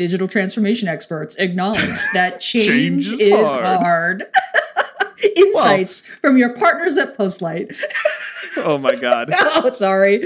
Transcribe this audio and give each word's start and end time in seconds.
digital 0.00 0.26
transformation 0.26 0.88
experts 0.88 1.36
acknowledge 1.36 1.76
that 2.14 2.40
change, 2.40 2.66
Change 2.66 3.06
is 3.06 3.20
is, 3.20 3.52
hard. 3.52 3.80
hard. 3.80 4.24
Insights 5.36 6.00
from 6.22 6.38
your 6.38 6.56
partners 6.56 6.96
at 6.96 7.18
Postlight. 7.18 7.76
Oh 8.56 8.78
my 8.78 8.94
god. 8.94 9.30
oh, 9.38 9.70
sorry. 9.72 10.24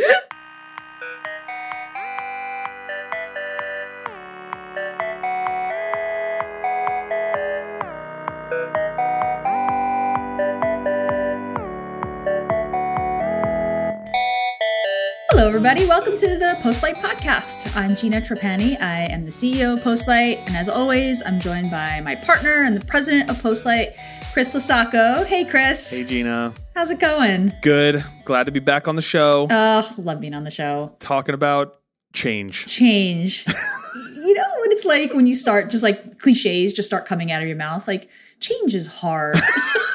Everybody. 15.67 15.88
Welcome 15.88 16.16
to 16.19 16.27
the 16.38 16.59
Postlight 16.60 16.96
Podcast. 16.96 17.74
I'm 17.74 17.96
Gina 17.96 18.20
Trapani. 18.20 18.78
I 18.83 19.05
am 19.06 19.24
the 19.24 19.30
CEO 19.30 19.78
of 19.78 19.80
Postlight, 19.83 20.46
and 20.46 20.55
as 20.56 20.69
always, 20.69 21.23
I'm 21.24 21.41
joined 21.41 21.70
by 21.70 22.02
my 22.02 22.16
partner 22.16 22.64
and 22.64 22.77
the 22.77 22.84
president 22.84 23.30
of 23.30 23.37
Postlight, 23.40 23.95
Chris 24.34 24.54
LoCasale. 24.54 25.24
Hey, 25.24 25.46
Chris. 25.46 25.90
Hey 25.96 26.04
Gina. 26.04 26.52
How's 26.74 26.90
it 26.90 27.00
going? 27.00 27.50
Good. 27.62 28.04
Glad 28.27 28.45
to 28.45 28.52
be 28.52 28.60
back 28.60 28.88
on 28.88 28.96
the 28.96 29.00
show 29.00 29.48
Oh, 29.50 29.95
love 29.96 30.20
being 30.20 30.34
on 30.34 30.45
the 30.45 30.50
show. 30.50 30.95
talking 30.98 31.34
about 31.34 31.80
change. 32.12 32.66
Change. 32.66 33.46
you 34.16 34.34
know 34.34 34.45
what 34.59 34.70
it's 34.70 34.84
like 34.84 35.15
when 35.15 35.26
you 35.26 35.34
start 35.34 35.70
just 35.70 35.82
like 35.82 36.18
cliches 36.18 36.74
just 36.74 36.88
start 36.88 37.06
coming 37.06 37.32
out 37.32 37.40
of 37.40 37.48
your 37.48 37.56
mouth? 37.56 37.88
Like, 37.88 38.10
change 38.38 38.74
is 38.74 38.98
hard. 38.98 39.38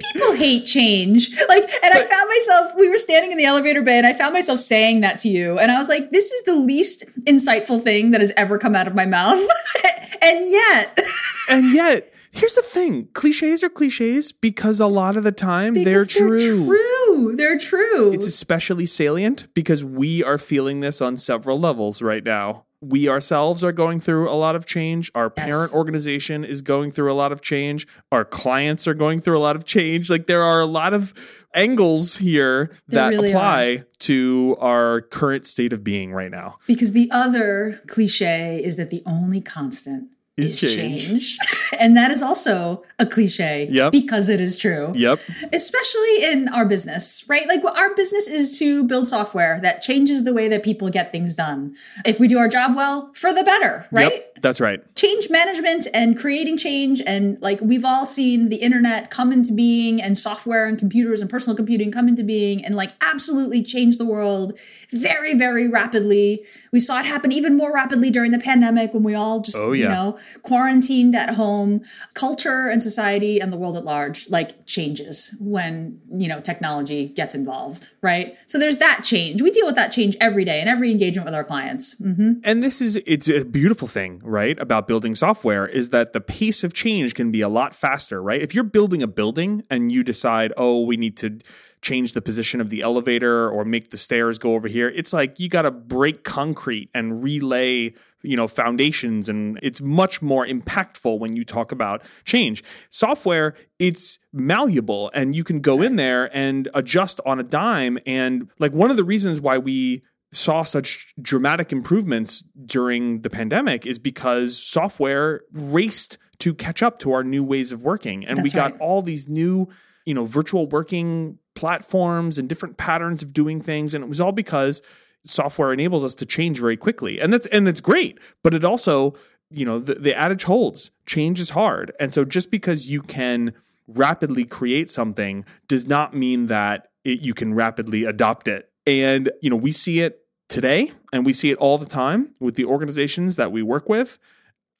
People 0.00 0.34
hate 0.34 0.64
change. 0.64 1.30
Like, 1.48 1.64
and 1.82 1.94
I 1.94 2.04
found 2.04 2.28
myself, 2.28 2.72
we 2.76 2.88
were 2.88 2.98
standing 2.98 3.32
in 3.32 3.38
the 3.38 3.44
elevator 3.44 3.82
bay 3.82 3.98
and 3.98 4.06
I 4.06 4.12
found 4.12 4.32
myself 4.32 4.60
saying 4.60 5.00
that 5.00 5.18
to 5.18 5.28
you. 5.28 5.58
And 5.58 5.72
I 5.72 5.78
was 5.78 5.88
like, 5.88 6.10
this 6.10 6.30
is 6.30 6.44
the 6.44 6.56
least 6.56 7.04
insightful 7.26 7.82
thing 7.82 8.12
that 8.12 8.20
has 8.20 8.32
ever 8.36 8.58
come 8.58 8.74
out 8.74 8.86
of 8.86 8.94
my 8.94 9.06
mouth. 9.06 9.40
and 10.22 10.50
yet, 10.50 10.98
And 11.48 11.74
yet, 11.74 12.12
here's 12.32 12.54
the 12.54 12.62
thing. 12.62 13.08
Cliches 13.14 13.64
are 13.64 13.70
cliches 13.70 14.32
because 14.32 14.80
a 14.80 14.86
lot 14.86 15.16
of 15.16 15.24
the 15.24 15.32
time 15.32 15.74
they're 15.74 16.04
because 16.04 16.14
true. 16.14 16.66
true. 16.66 17.34
They're 17.36 17.58
true. 17.58 18.12
It's 18.12 18.26
especially 18.26 18.86
salient 18.86 19.48
because 19.54 19.82
we 19.84 20.22
are 20.22 20.38
feeling 20.38 20.80
this 20.80 21.00
on 21.00 21.16
several 21.16 21.58
levels 21.58 22.02
right 22.02 22.22
now. 22.22 22.66
We 22.80 23.08
ourselves 23.08 23.64
are 23.64 23.72
going 23.72 23.98
through 23.98 24.30
a 24.30 24.34
lot 24.36 24.54
of 24.54 24.64
change. 24.64 25.10
Our 25.14 25.32
Yes. 25.36 25.46
parent 25.46 25.72
organization 25.74 26.44
is 26.44 26.62
going 26.62 26.92
through 26.92 27.10
a 27.12 27.14
lot 27.14 27.32
of 27.32 27.40
change. 27.42 27.86
Our 28.12 28.24
clients 28.24 28.86
are 28.86 28.94
going 28.94 29.20
through 29.20 29.36
a 29.36 29.40
lot 29.40 29.56
of 29.56 29.64
change. 29.64 30.08
Like 30.08 30.26
there 30.28 30.42
are 30.44 30.60
a 30.60 30.66
lot 30.66 30.94
of 30.94 31.12
angles 31.54 32.18
here 32.18 32.70
that 32.88 33.08
really 33.08 33.30
apply 33.30 33.82
to 34.00 34.56
our 34.60 35.00
current 35.00 35.44
state 35.44 35.72
of 35.72 35.82
being 35.82 36.12
right 36.12 36.30
now. 36.30 36.56
because 36.68 36.92
the 36.92 37.10
other 37.10 37.80
cliche 37.88 38.62
is 38.64 38.76
that 38.76 38.90
the 38.90 39.02
only 39.06 39.40
constant 39.40 40.08
Is 40.38 40.60
change. 40.60 41.36
and 41.80 41.96
that 41.96 42.10
is 42.10 42.22
also 42.22 42.84
a 42.98 43.06
cliche 43.06 43.68
Yep. 43.70 43.92
because 43.92 44.28
it 44.28 44.40
is 44.40 44.56
true. 44.56 44.92
Yep. 44.94 45.20
Especially 45.52 46.24
in 46.24 46.48
our 46.48 46.64
business, 46.64 47.24
right? 47.28 47.46
Like 47.48 47.62
what 47.64 47.76
our 47.76 47.94
business 47.94 48.28
is 48.28 48.58
to 48.58 48.84
build 48.84 49.08
software 49.08 49.60
that 49.62 49.82
changes 49.82 50.24
the 50.24 50.32
way 50.32 50.48
that 50.48 50.62
people 50.62 50.88
get 50.90 51.10
things 51.12 51.34
done. 51.34 51.74
If 52.04 52.20
we 52.20 52.28
do 52.28 52.38
our 52.38 52.48
job 52.48 52.76
well, 52.76 53.10
for 53.14 53.32
the 53.32 53.42
better, 53.42 53.86
right? 53.90 54.12
Yep. 54.12 54.27
That's 54.42 54.60
right. 54.60 54.80
change 54.94 55.28
management 55.30 55.86
and 55.94 56.18
creating 56.18 56.56
change 56.58 57.00
and 57.06 57.40
like 57.40 57.60
we've 57.60 57.84
all 57.84 58.06
seen 58.06 58.48
the 58.48 58.56
internet 58.56 59.10
come 59.10 59.32
into 59.32 59.52
being 59.52 60.00
and 60.00 60.16
software 60.16 60.66
and 60.66 60.78
computers 60.78 61.20
and 61.20 61.30
personal 61.30 61.56
computing 61.56 61.90
come 61.92 62.08
into 62.08 62.22
being 62.24 62.64
and 62.64 62.76
like 62.76 62.92
absolutely 63.00 63.62
change 63.62 63.98
the 63.98 64.06
world 64.06 64.58
very 64.92 65.34
very 65.34 65.68
rapidly. 65.68 66.44
We 66.72 66.80
saw 66.80 67.00
it 67.00 67.06
happen 67.06 67.32
even 67.32 67.56
more 67.56 67.72
rapidly 67.72 68.10
during 68.10 68.30
the 68.30 68.38
pandemic 68.38 68.94
when 68.94 69.02
we 69.02 69.14
all 69.14 69.40
just 69.40 69.58
Oh, 69.58 69.72
you 69.72 69.88
know 69.88 70.18
quarantined 70.42 71.14
at 71.14 71.34
home. 71.34 71.82
Culture 72.14 72.68
and 72.68 72.82
society 72.82 73.40
and 73.40 73.52
the 73.52 73.56
world 73.56 73.76
at 73.76 73.84
large 73.84 74.28
like 74.28 74.66
changes 74.66 75.34
when 75.38 76.00
you 76.10 76.28
know 76.28 76.40
technology 76.40 77.08
gets 77.08 77.34
involved 77.34 77.88
right? 78.02 78.36
So 78.46 78.58
there's 78.58 78.76
that 78.78 79.02
change. 79.04 79.42
We 79.42 79.50
deal 79.50 79.66
with 79.66 79.74
that 79.74 79.92
change 79.92 80.16
every 80.20 80.44
day 80.44 80.60
in 80.60 80.68
every 80.68 80.90
engagement 80.90 81.26
with 81.26 81.34
our 81.34 81.44
clients. 81.44 81.94
Mm-hmm. 81.96 82.40
And 82.44 82.62
this 82.62 82.80
is 82.80 82.96
it's 83.06 83.28
a 83.28 83.44
beautiful 83.44 83.88
thing, 83.88 84.20
right? 84.28 84.58
About 84.60 84.86
building 84.86 85.14
software 85.14 85.66
is 85.66 85.90
that 85.90 86.12
the 86.12 86.20
pace 86.20 86.62
of 86.62 86.74
change 86.74 87.14
can 87.14 87.30
be 87.30 87.40
a 87.40 87.48
lot 87.48 87.74
faster, 87.74 88.22
right? 88.22 88.40
If 88.40 88.54
you're 88.54 88.64
building 88.64 89.02
a 89.02 89.06
building 89.06 89.64
and 89.70 89.90
you 89.90 90.04
decide, 90.04 90.52
"Oh, 90.56 90.82
we 90.82 90.96
need 90.96 91.16
to 91.18 91.38
change 91.80 92.12
the 92.12 92.22
position 92.22 92.60
of 92.60 92.70
the 92.70 92.82
elevator 92.82 93.48
or 93.48 93.64
make 93.64 93.90
the 93.90 93.96
stairs 93.96 94.38
go 94.38 94.54
over 94.54 94.68
here." 94.68 94.88
It's 94.88 95.12
like 95.12 95.40
you 95.40 95.48
got 95.48 95.62
to 95.62 95.70
break 95.70 96.24
concrete 96.24 96.90
and 96.94 97.22
relay 97.22 97.94
you 98.22 98.36
know 98.36 98.48
foundations 98.48 99.28
and 99.28 99.60
it's 99.62 99.80
much 99.80 100.20
more 100.20 100.44
impactful 100.44 101.20
when 101.20 101.36
you 101.36 101.44
talk 101.44 101.70
about 101.70 102.02
change 102.24 102.64
software 102.90 103.54
it's 103.78 104.18
malleable 104.32 105.08
and 105.14 105.36
you 105.36 105.44
can 105.44 105.60
go 105.60 105.82
in 105.82 105.94
there 105.94 106.28
and 106.36 106.68
adjust 106.74 107.20
on 107.24 107.38
a 107.38 107.44
dime 107.44 107.96
and 108.06 108.50
like 108.58 108.72
one 108.72 108.90
of 108.90 108.96
the 108.96 109.04
reasons 109.04 109.40
why 109.40 109.56
we 109.56 110.02
saw 110.32 110.62
such 110.62 111.14
dramatic 111.20 111.72
improvements 111.72 112.42
during 112.64 113.22
the 113.22 113.30
pandemic 113.30 113.86
is 113.86 113.98
because 113.98 114.62
software 114.62 115.42
raced 115.52 116.18
to 116.38 116.54
catch 116.54 116.82
up 116.82 116.98
to 117.00 117.12
our 117.12 117.24
new 117.24 117.42
ways 117.42 117.72
of 117.72 117.82
working. 117.82 118.24
And 118.26 118.38
we 118.38 118.50
That's 118.50 118.54
got 118.54 118.72
right. 118.72 118.80
all 118.80 119.02
these 119.02 119.28
new 119.28 119.68
you 120.04 120.14
know 120.14 120.24
virtual 120.24 120.66
working 120.66 121.38
platforms 121.54 122.38
and 122.38 122.48
different 122.48 122.76
patterns 122.76 123.22
of 123.22 123.32
doing 123.32 123.60
things. 123.60 123.94
And 123.94 124.04
it 124.04 124.08
was 124.08 124.20
all 124.20 124.32
because 124.32 124.80
software 125.24 125.72
enables 125.72 126.04
us 126.04 126.14
to 126.16 126.26
change 126.26 126.60
very 126.60 126.76
quickly. 126.76 127.20
And 127.20 127.32
that's 127.32 127.46
and 127.46 127.68
it's 127.68 127.80
great 127.80 128.18
but 128.42 128.54
it 128.54 128.64
also 128.64 129.14
you 129.50 129.64
know 129.64 129.78
the, 129.78 129.94
the 129.94 130.14
adage 130.14 130.44
holds. 130.44 130.90
Change 131.06 131.40
is 131.40 131.50
hard. 131.50 131.92
And 131.98 132.12
so 132.12 132.24
just 132.24 132.50
because 132.50 132.88
you 132.88 133.02
can 133.02 133.54
rapidly 133.86 134.44
create 134.44 134.90
something 134.90 135.44
does 135.66 135.86
not 135.86 136.14
mean 136.14 136.46
that 136.46 136.88
it, 137.04 137.24
you 137.24 137.32
can 137.32 137.54
rapidly 137.54 138.04
adopt 138.04 138.46
it 138.46 138.70
and 138.88 139.30
you 139.42 139.50
know 139.50 139.56
we 139.56 139.70
see 139.70 140.00
it 140.00 140.20
today 140.48 140.90
and 141.12 141.26
we 141.26 141.32
see 141.32 141.50
it 141.50 141.58
all 141.58 141.76
the 141.76 141.86
time 141.86 142.34
with 142.40 142.54
the 142.54 142.64
organizations 142.64 143.36
that 143.36 143.52
we 143.52 143.62
work 143.62 143.88
with 143.88 144.18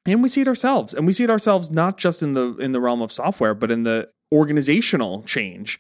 and 0.06 0.22
we 0.22 0.28
see 0.28 0.40
it 0.40 0.48
ourselves 0.48 0.94
and 0.94 1.06
we 1.06 1.12
see 1.12 1.24
it 1.24 1.30
ourselves 1.30 1.70
not 1.70 1.98
just 1.98 2.22
in 2.22 2.32
the 2.32 2.56
in 2.56 2.72
the 2.72 2.80
realm 2.80 3.02
of 3.02 3.12
software 3.12 3.54
but 3.54 3.70
in 3.70 3.82
the 3.82 4.08
organizational 4.32 5.22
change 5.24 5.78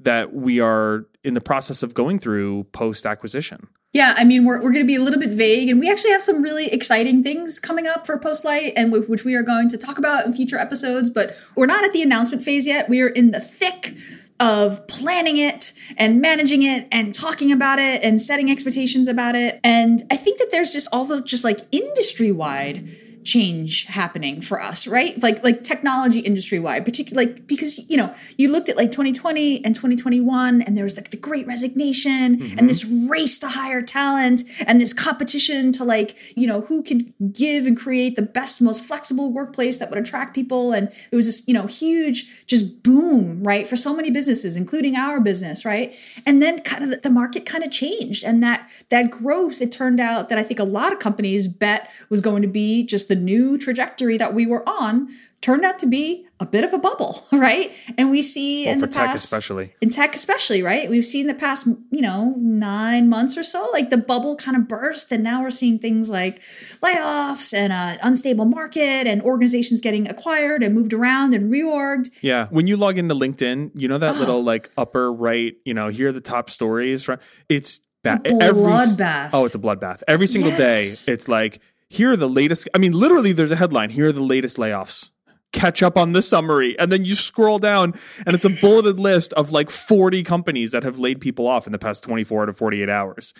that 0.00 0.32
we 0.32 0.58
are 0.58 1.06
in 1.22 1.34
the 1.34 1.40
process 1.40 1.82
of 1.82 1.92
going 1.92 2.18
through 2.18 2.64
post 2.64 3.04
acquisition 3.06 3.68
Yeah, 3.92 4.14
I 4.18 4.24
mean, 4.24 4.44
we're, 4.44 4.60
we're 4.62 4.72
going 4.72 4.84
to 4.84 4.86
be 4.86 4.96
a 4.96 5.00
little 5.00 5.20
bit 5.20 5.30
vague, 5.30 5.70
and 5.70 5.80
we 5.80 5.90
actually 5.90 6.10
have 6.10 6.20
some 6.20 6.42
really 6.42 6.66
exciting 6.66 7.22
things 7.22 7.58
coming 7.58 7.86
up 7.86 8.04
for 8.04 8.18
Postlight, 8.18 8.72
and 8.76 8.92
w- 8.92 9.08
which 9.08 9.24
we 9.24 9.34
are 9.34 9.42
going 9.42 9.70
to 9.70 9.78
talk 9.78 9.96
about 9.96 10.26
in 10.26 10.34
future 10.34 10.58
episodes. 10.58 11.08
But 11.08 11.34
we're 11.54 11.72
not 11.74 11.82
at 11.82 11.94
the 11.94 12.02
announcement 12.02 12.42
phase 12.42 12.66
yet. 12.66 12.90
We 12.90 13.00
are 13.00 13.08
in 13.08 13.30
the 13.30 13.40
thick 13.40 13.96
of 14.38 14.86
planning 14.86 15.36
it 15.36 15.72
and 15.96 16.20
managing 16.20 16.62
it 16.62 16.86
and 16.92 17.14
talking 17.14 17.50
about 17.50 17.78
it 17.78 18.02
and 18.02 18.20
setting 18.20 18.50
expectations 18.50 19.08
about 19.08 19.34
it. 19.34 19.60
And 19.64 20.02
I 20.10 20.16
think 20.16 20.38
that 20.38 20.48
there's 20.50 20.72
just 20.72 20.88
all 20.92 21.04
the 21.04 21.22
just 21.22 21.44
like 21.44 21.60
industry 21.72 22.32
wide 22.32 22.88
change 23.26 23.84
happening 23.84 24.40
for 24.40 24.62
us, 24.62 24.86
right? 24.86 25.20
Like 25.22 25.42
like 25.42 25.64
technology 25.64 26.20
industry 26.20 26.58
wide, 26.58 26.84
particularly 26.84 27.26
like 27.26 27.46
because 27.46 27.78
you 27.90 27.96
know 27.96 28.14
you 28.36 28.50
looked 28.50 28.68
at 28.68 28.76
like 28.76 28.92
2020 28.92 29.64
and 29.64 29.74
2021, 29.74 30.62
and 30.62 30.76
there 30.76 30.84
was 30.84 30.96
like 30.96 31.10
the 31.10 31.16
Great 31.16 31.46
Resignation 31.46 32.12
and 32.12 32.40
mm-hmm. 32.40 32.66
this 32.66 32.84
race 32.84 33.38
to 33.40 33.48
hire 33.48 33.82
talent 33.82 34.44
and 34.66 34.80
this 34.80 34.92
competition 34.92 35.72
to 35.72 35.84
like 35.84 36.16
you 36.36 36.46
know 36.46 36.62
who 36.62 36.82
can 36.82 37.12
give 37.32 37.66
and 37.66 37.76
create 37.76 38.16
the 38.16 38.22
best, 38.22 38.62
most 38.62 38.84
flexible 38.84 39.32
workplace 39.32 39.78
that 39.78 39.90
would 39.90 39.98
attract 39.98 40.34
people, 40.34 40.72
and 40.72 40.88
it 41.10 41.16
was 41.16 41.26
this 41.26 41.42
you 41.46 41.54
know 41.54 41.66
huge 41.66 42.46
just 42.46 42.82
boom, 42.82 43.42
right, 43.42 43.66
for 43.66 43.76
so 43.76 43.94
many 43.94 44.10
businesses, 44.10 44.56
including 44.56 44.94
our 44.96 45.20
business, 45.20 45.64
right? 45.64 45.94
And 46.24 46.40
then 46.40 46.60
kind 46.60 46.84
of 46.84 46.90
the, 46.90 46.96
the 46.96 47.10
market 47.10 47.44
kind 47.44 47.64
of 47.64 47.72
changed, 47.72 48.22
and 48.24 48.42
that 48.42 48.70
that 48.90 49.10
growth, 49.10 49.60
it 49.60 49.72
turned 49.72 50.00
out 50.00 50.28
that 50.28 50.38
I 50.38 50.44
think 50.44 50.60
a 50.60 50.64
lot 50.64 50.92
of 50.92 51.00
companies 51.00 51.48
bet 51.48 51.90
was 52.08 52.20
going 52.20 52.42
to 52.42 52.48
be 52.48 52.84
just 52.84 53.08
the 53.08 53.15
new 53.16 53.58
trajectory 53.58 54.16
that 54.18 54.34
we 54.34 54.46
were 54.46 54.66
on 54.68 55.08
turned 55.42 55.64
out 55.64 55.78
to 55.78 55.86
be 55.86 56.26
a 56.40 56.44
bit 56.46 56.64
of 56.64 56.72
a 56.74 56.78
bubble, 56.78 57.24
right? 57.32 57.72
And 57.96 58.10
we 58.10 58.20
see 58.20 58.66
in 58.66 58.80
for 58.80 58.86
the 58.86 58.92
tech 58.92 59.10
past, 59.10 59.24
especially. 59.24 59.74
in 59.80 59.90
tech 59.90 60.14
especially, 60.14 60.60
right? 60.62 60.90
We've 60.90 61.04
seen 61.04 61.26
the 61.28 61.34
past, 61.34 61.66
you 61.66 62.00
know, 62.02 62.34
nine 62.36 63.08
months 63.08 63.38
or 63.38 63.42
so, 63.42 63.68
like 63.72 63.90
the 63.90 63.96
bubble 63.96 64.36
kind 64.36 64.56
of 64.56 64.66
burst, 64.68 65.12
and 65.12 65.22
now 65.22 65.42
we're 65.42 65.50
seeing 65.50 65.78
things 65.78 66.10
like 66.10 66.40
layoffs 66.82 67.54
and 67.54 67.72
an 67.72 67.98
unstable 68.02 68.44
market, 68.44 69.06
and 69.06 69.22
organizations 69.22 69.80
getting 69.80 70.08
acquired 70.08 70.62
and 70.62 70.74
moved 70.74 70.92
around 70.92 71.32
and 71.34 71.52
reorged. 71.52 72.10
Yeah. 72.22 72.48
When 72.50 72.66
you 72.66 72.76
log 72.76 72.98
into 72.98 73.14
LinkedIn, 73.14 73.70
you 73.74 73.88
know 73.88 73.98
that 73.98 74.16
Oh. 74.16 74.18
little 74.18 74.42
like 74.42 74.70
upper 74.76 75.12
right, 75.12 75.54
you 75.64 75.74
know, 75.74 75.88
here 75.88 76.08
are 76.08 76.12
the 76.12 76.20
top 76.20 76.50
stories, 76.50 77.08
right? 77.08 77.18
It's 77.48 77.80
ba- 78.02 78.20
It's 78.24 78.40
a 78.40 78.44
every 78.44 78.62
bloodbath. 78.62 79.30
Oh, 79.32 79.44
it's 79.44 79.54
a 79.54 79.58
bloodbath. 79.58 80.02
Every 80.08 80.26
single 80.26 80.50
Yes. 80.52 81.04
day, 81.06 81.12
it's 81.12 81.28
like 81.28 81.60
here 81.88 82.12
are 82.12 82.16
the 82.16 82.28
latest. 82.28 82.68
I 82.74 82.78
mean, 82.78 82.92
literally, 82.92 83.32
there's 83.32 83.50
a 83.50 83.56
headline. 83.56 83.90
Here 83.90 84.06
are 84.06 84.12
the 84.12 84.22
latest 84.22 84.56
layoffs. 84.56 85.10
Catch 85.52 85.82
up 85.82 85.96
on 85.96 86.12
this 86.12 86.28
summary, 86.28 86.78
and 86.78 86.90
then 86.92 87.04
you 87.04 87.14
scroll 87.14 87.58
down, 87.58 87.94
and 88.26 88.34
it's 88.34 88.44
a 88.44 88.50
bulleted 88.50 89.00
list 89.00 89.32
of 89.34 89.52
like 89.52 89.70
40 89.70 90.22
companies 90.22 90.72
that 90.72 90.82
have 90.82 90.98
laid 90.98 91.20
people 91.20 91.46
off 91.46 91.66
in 91.66 91.72
the 91.72 91.78
past 91.78 92.04
24 92.04 92.46
to 92.46 92.52
48 92.52 92.88
hours. 92.90 93.32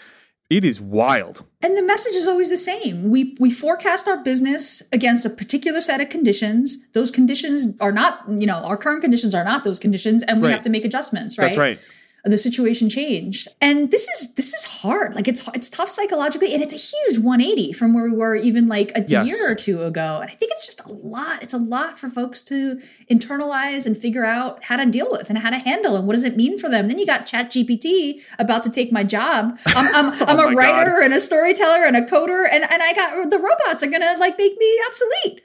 It 0.48 0.64
is 0.64 0.81
wild. 0.81 1.44
And 1.60 1.76
the 1.76 1.82
message 1.82 2.14
is 2.14 2.28
always 2.28 2.50
the 2.50 2.56
same. 2.56 3.10
We 3.10 3.37
we 3.40 3.50
forecast 3.50 4.06
our 4.06 4.22
business 4.22 4.81
against 4.93 5.26
a 5.26 5.31
particular 5.31 5.81
set 5.81 6.00
of 6.00 6.08
conditions. 6.08 6.78
Those 6.94 7.10
conditions 7.10 7.76
are 7.81 7.90
not, 7.90 8.20
you 8.28 8.46
know, 8.46 8.58
our 8.58 8.76
current 8.76 9.02
conditions 9.02 9.34
are 9.34 9.43
not 9.44 9.64
those 9.64 9.81
conditions, 9.81 10.22
and 10.22 10.40
we 10.40 10.46
Right. 10.46 10.54
have 10.54 10.62
to 10.62 10.70
make 10.70 10.84
adjustments, 10.84 11.37
right? 11.37 11.46
That's 11.46 11.56
right. 11.56 11.81
The 12.25 12.37
situation 12.37 12.89
changed, 12.89 13.47
and 13.61 13.93
this 13.93 14.09
is 14.09 14.35
this 14.35 14.53
is 14.53 14.65
hard. 14.65 15.15
Like 15.15 15.29
it's 15.29 15.49
it's 15.55 15.71
tough 15.71 15.89
psychologically, 15.89 16.53
and 16.53 16.61
it's 16.61 16.73
a 16.73 16.77
huge 16.77 17.19
180 17.23 17.73
from 17.73 17.95
where 17.95 18.03
we 18.03 18.11
were 18.11 18.35
even 18.35 18.67
like 18.67 18.91
a 18.97 19.05
Yes. 19.07 19.29
year 19.29 19.53
or 19.53 19.55
two 19.55 19.83
ago. 19.83 20.19
And 20.21 20.29
I 20.29 20.35
think 20.35 20.51
it's 20.51 20.67
just 20.67 20.81
a 20.81 20.89
lot. 20.91 21.45
It's 21.45 21.55
a 21.55 21.59
lot 21.59 22.01
for 22.01 22.09
folks 22.11 22.43
to 22.43 22.81
internalize 23.09 23.87
and 23.87 23.97
figure 23.97 24.25
out 24.25 24.65
how 24.65 24.77
to 24.77 24.87
deal 24.87 25.07
with 25.09 25.29
and 25.31 25.39
how 25.39 25.51
to 25.51 25.59
handle, 25.59 25.95
and 25.95 26.05
what 26.07 26.15
does 26.15 26.25
it 26.25 26.37
mean 26.37 26.59
for 26.59 26.69
them. 26.69 26.89
Then 26.89 26.99
you 26.99 27.07
got 27.07 27.27
Chat 27.27 27.53
GPT 27.53 28.21
about 28.41 28.65
to 28.65 28.71
take 28.71 28.91
my 28.91 29.05
job. 29.05 29.57
I'm 29.67 29.95
I'm, 29.95 30.23
I'm 30.29 30.41
Oh 30.41 30.49
a 30.49 30.55
writer 30.55 31.01
and 31.01 31.15
a 31.15 31.21
storyteller 31.21 31.85
and 31.85 31.97
a 31.97 32.03
coder, 32.03 32.45
and 32.51 32.65
and 32.69 32.83
I 32.83 32.93
got 32.93 33.31
the 33.31 33.39
robots 33.39 33.85
are 33.85 33.91
gonna 33.91 34.17
like 34.19 34.37
make 34.37 34.59
me 34.59 34.81
obsolete. 34.89 35.43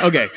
Okay. 0.00 0.28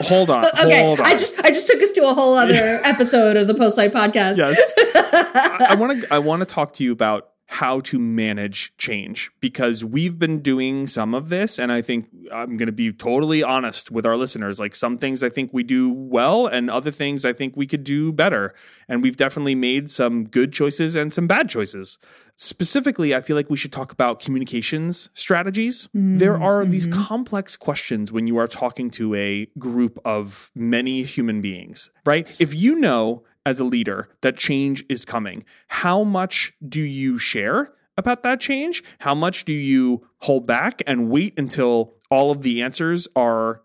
Hold 0.00 0.28
on. 0.30 0.44
Okay, 0.62 0.82
Hold 0.84 1.00
on. 1.00 1.06
I 1.06 1.12
just 1.12 1.38
I 1.40 1.48
just 1.48 1.66
took 1.66 1.80
us 1.80 1.90
to 1.92 2.06
a 2.08 2.14
whole 2.14 2.36
other 2.36 2.52
episode 2.84 3.36
of 3.36 3.46
the 3.46 3.54
Postlight 3.54 3.92
podcast. 3.92 4.36
yes. 4.36 4.74
I 5.70 5.74
want 5.78 6.02
to 6.02 6.14
I 6.14 6.18
want 6.18 6.40
to 6.40 6.46
talk 6.46 6.74
to 6.74 6.84
you 6.84 6.92
about 6.92 7.28
how 7.48 7.78
to 7.78 7.98
manage 7.98 8.76
change 8.76 9.30
because 9.40 9.84
we've 9.84 10.18
been 10.18 10.40
doing 10.40 10.86
some 10.86 11.14
of 11.14 11.28
this 11.28 11.58
and 11.58 11.70
I 11.70 11.80
think 11.80 12.08
I'm 12.32 12.56
going 12.56 12.66
to 12.66 12.72
be 12.72 12.92
totally 12.92 13.42
honest 13.42 13.90
with 13.90 14.04
our 14.04 14.16
listeners 14.16 14.58
like 14.58 14.74
some 14.74 14.98
things 14.98 15.22
I 15.22 15.28
think 15.28 15.52
we 15.52 15.62
do 15.62 15.88
well 15.88 16.46
and 16.46 16.68
other 16.68 16.90
things 16.90 17.24
I 17.24 17.32
think 17.32 17.56
we 17.56 17.66
could 17.66 17.84
do 17.84 18.12
better 18.12 18.52
and 18.88 19.00
we've 19.00 19.16
definitely 19.16 19.54
made 19.54 19.88
some 19.90 20.24
good 20.24 20.52
choices 20.52 20.96
and 20.96 21.12
some 21.12 21.28
bad 21.28 21.48
choices. 21.48 21.98
Specifically, 22.34 23.14
I 23.14 23.22
feel 23.22 23.34
like 23.34 23.48
we 23.48 23.56
should 23.56 23.72
talk 23.72 23.92
about 23.92 24.20
communications 24.20 25.08
strategies. 25.14 25.88
Mm, 25.96 26.18
there 26.18 26.36
are 26.36 26.66
these 26.66 26.86
mm-hmm. 26.86 27.02
complex 27.02 27.56
questions 27.56 28.12
when 28.12 28.26
you 28.26 28.36
are 28.36 28.46
talking 28.46 28.90
to 28.90 29.14
a 29.14 29.46
group 29.58 29.98
of 30.04 30.50
many 30.54 31.02
human 31.02 31.40
beings, 31.40 31.90
right? 32.04 32.28
If 32.38 32.54
you 32.54 32.78
know 32.78 33.24
as 33.46 33.60
a 33.60 33.64
leader 33.64 34.10
that 34.20 34.36
change 34.36 34.84
is 34.90 35.06
coming, 35.06 35.44
how 35.68 36.02
much 36.02 36.52
do 36.68 36.82
you 36.82 37.16
share 37.16 37.72
about 37.96 38.22
that 38.24 38.40
change? 38.40 38.82
How 38.98 39.14
much 39.14 39.46
do 39.46 39.52
you 39.52 40.06
hold 40.18 40.46
back 40.46 40.82
and 40.86 41.08
wait 41.08 41.38
until 41.38 41.94
all 42.10 42.30
of 42.30 42.42
the 42.42 42.60
answers 42.60 43.08
are 43.16 43.62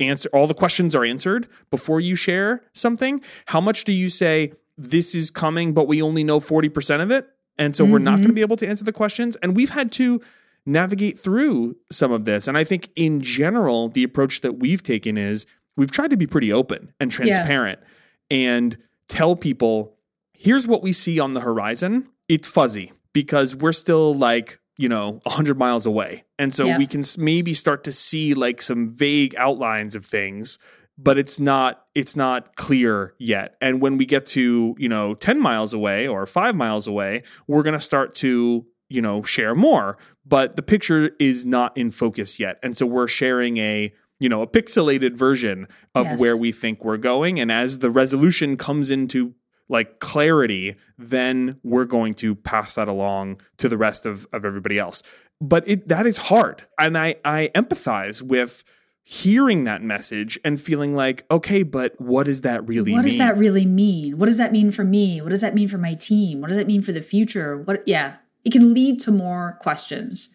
answer 0.00 0.28
all 0.32 0.46
the 0.46 0.54
questions 0.54 0.94
are 0.94 1.04
answered 1.04 1.46
before 1.70 2.00
you 2.00 2.16
share 2.16 2.62
something? 2.72 3.20
How 3.46 3.60
much 3.60 3.84
do 3.84 3.92
you 3.92 4.08
say 4.08 4.52
this 4.78 5.14
is 5.14 5.30
coming 5.30 5.74
but 5.74 5.86
we 5.86 6.00
only 6.00 6.24
know 6.24 6.40
40% 6.40 7.02
of 7.02 7.10
it 7.10 7.28
and 7.58 7.74
so 7.74 7.84
we're 7.84 7.98
not 7.98 8.14
mm-hmm. 8.14 8.22
going 8.22 8.28
to 8.28 8.34
be 8.34 8.40
able 8.40 8.56
to 8.56 8.66
answer 8.66 8.84
the 8.84 8.92
questions? 8.92 9.36
And 9.36 9.54
we've 9.54 9.70
had 9.70 9.92
to 9.92 10.20
navigate 10.66 11.18
through 11.18 11.76
some 11.92 12.10
of 12.10 12.24
this. 12.24 12.48
And 12.48 12.56
I 12.56 12.64
think 12.64 12.88
in 12.96 13.20
general 13.20 13.88
the 13.88 14.02
approach 14.02 14.40
that 14.40 14.54
we've 14.54 14.82
taken 14.82 15.18
is 15.18 15.44
we've 15.76 15.90
tried 15.90 16.10
to 16.10 16.16
be 16.16 16.26
pretty 16.26 16.52
open 16.52 16.92
and 16.98 17.10
transparent. 17.10 17.80
And 18.30 18.78
tell 19.08 19.36
people 19.36 19.96
here's 20.32 20.66
what 20.66 20.82
we 20.82 20.92
see 20.92 21.18
on 21.20 21.32
the 21.32 21.40
horizon. 21.40 22.08
It's 22.28 22.48
fuzzy 22.48 22.92
because 23.12 23.54
we're 23.54 23.72
still 23.72 24.14
like, 24.14 24.60
you 24.76 24.88
know, 24.88 25.20
100 25.24 25.58
miles 25.58 25.86
away. 25.86 26.24
And 26.38 26.52
so 26.52 26.64
Yeah. 26.66 26.78
we 26.78 26.86
can 26.86 27.02
maybe 27.18 27.54
start 27.54 27.84
to 27.84 27.92
see 27.92 28.34
like 28.34 28.60
some 28.60 28.90
vague 28.90 29.34
outlines 29.36 29.94
of 29.94 30.04
things, 30.04 30.58
but 30.98 31.16
it's 31.18 31.38
not 31.40 31.84
it's 31.94 32.16
not 32.16 32.56
clear 32.56 33.14
yet. 33.18 33.56
And 33.60 33.80
when 33.80 33.96
we 33.96 34.04
get 34.06 34.26
to, 34.26 34.74
you 34.78 34.88
know, 34.88 35.14
10 35.14 35.40
miles 35.40 35.72
away 35.72 36.08
or 36.08 36.26
5 36.26 36.54
miles 36.56 36.86
away, 36.86 37.22
we're 37.46 37.62
going 37.62 37.74
to 37.78 37.80
start 37.80 38.14
to 38.16 38.66
you 38.90 39.00
know 39.00 39.22
share 39.22 39.54
more 39.54 39.96
but 40.26 40.56
the 40.56 40.62
picture 40.62 41.10
is 41.18 41.46
not 41.46 41.74
in 41.74 41.90
focus 41.90 42.38
yet 42.38 42.58
and 42.62 42.76
so 42.76 42.84
we're 42.84 43.08
sharing 43.08 43.56
a 43.56 43.90
you 44.20 44.28
know 44.28 44.42
a 44.42 44.46
pixelated 44.46 45.14
version 45.16 45.66
of 45.94 46.06
Yes. 46.06 46.20
where 46.20 46.36
we 46.36 46.52
think 46.52 46.84
we're 46.84 46.96
going 46.96 47.40
and 47.40 47.50
as 47.50 47.78
the 47.80 47.90
resolution 47.90 48.56
comes 48.56 48.90
into 48.90 49.34
like 49.68 49.98
clarity 49.98 50.76
then 50.98 51.58
we're 51.62 51.84
going 51.86 52.14
to 52.14 52.34
pass 52.34 52.74
that 52.74 52.88
along 52.88 53.40
to 53.58 53.68
the 53.68 53.78
rest 53.78 54.06
of, 54.06 54.26
of 54.32 54.44
everybody 54.44 54.78
else 54.78 55.02
but 55.40 55.66
it 55.66 55.88
that 55.88 56.06
is 56.06 56.16
hard 56.16 56.62
and 56.78 56.96
i 56.98 57.14
i 57.24 57.50
empathize 57.54 58.22
with 58.22 58.62
hearing 59.06 59.64
that 59.64 59.82
message 59.82 60.38
and 60.44 60.58
feeling 60.60 60.94
like 60.94 61.26
okay 61.30 61.62
but 61.62 61.98
what 62.00 62.24
does 62.24 62.40
that 62.42 62.66
really 62.66 62.92
What 62.92 63.04
mean 63.04 63.08
does 63.08 63.18
that 63.18 63.36
really 63.36 63.66
mean? 63.66 64.16
What 64.16 64.26
does 64.26 64.38
that 64.38 64.50
mean 64.50 64.70
for 64.70 64.82
me? 64.82 65.20
What 65.20 65.28
does 65.28 65.42
that 65.42 65.54
mean 65.54 65.68
for 65.68 65.76
my 65.76 65.92
team? 65.92 66.40
What 66.40 66.48
does 66.48 66.56
that 66.56 66.66
mean 66.66 66.80
for 66.80 66.92
the 66.92 67.02
future? 67.02 67.58
What 67.58 67.82
yeah. 67.86 68.16
It 68.46 68.52
can 68.52 68.72
lead 68.72 69.00
to 69.00 69.10
more 69.10 69.58
questions. 69.60 70.30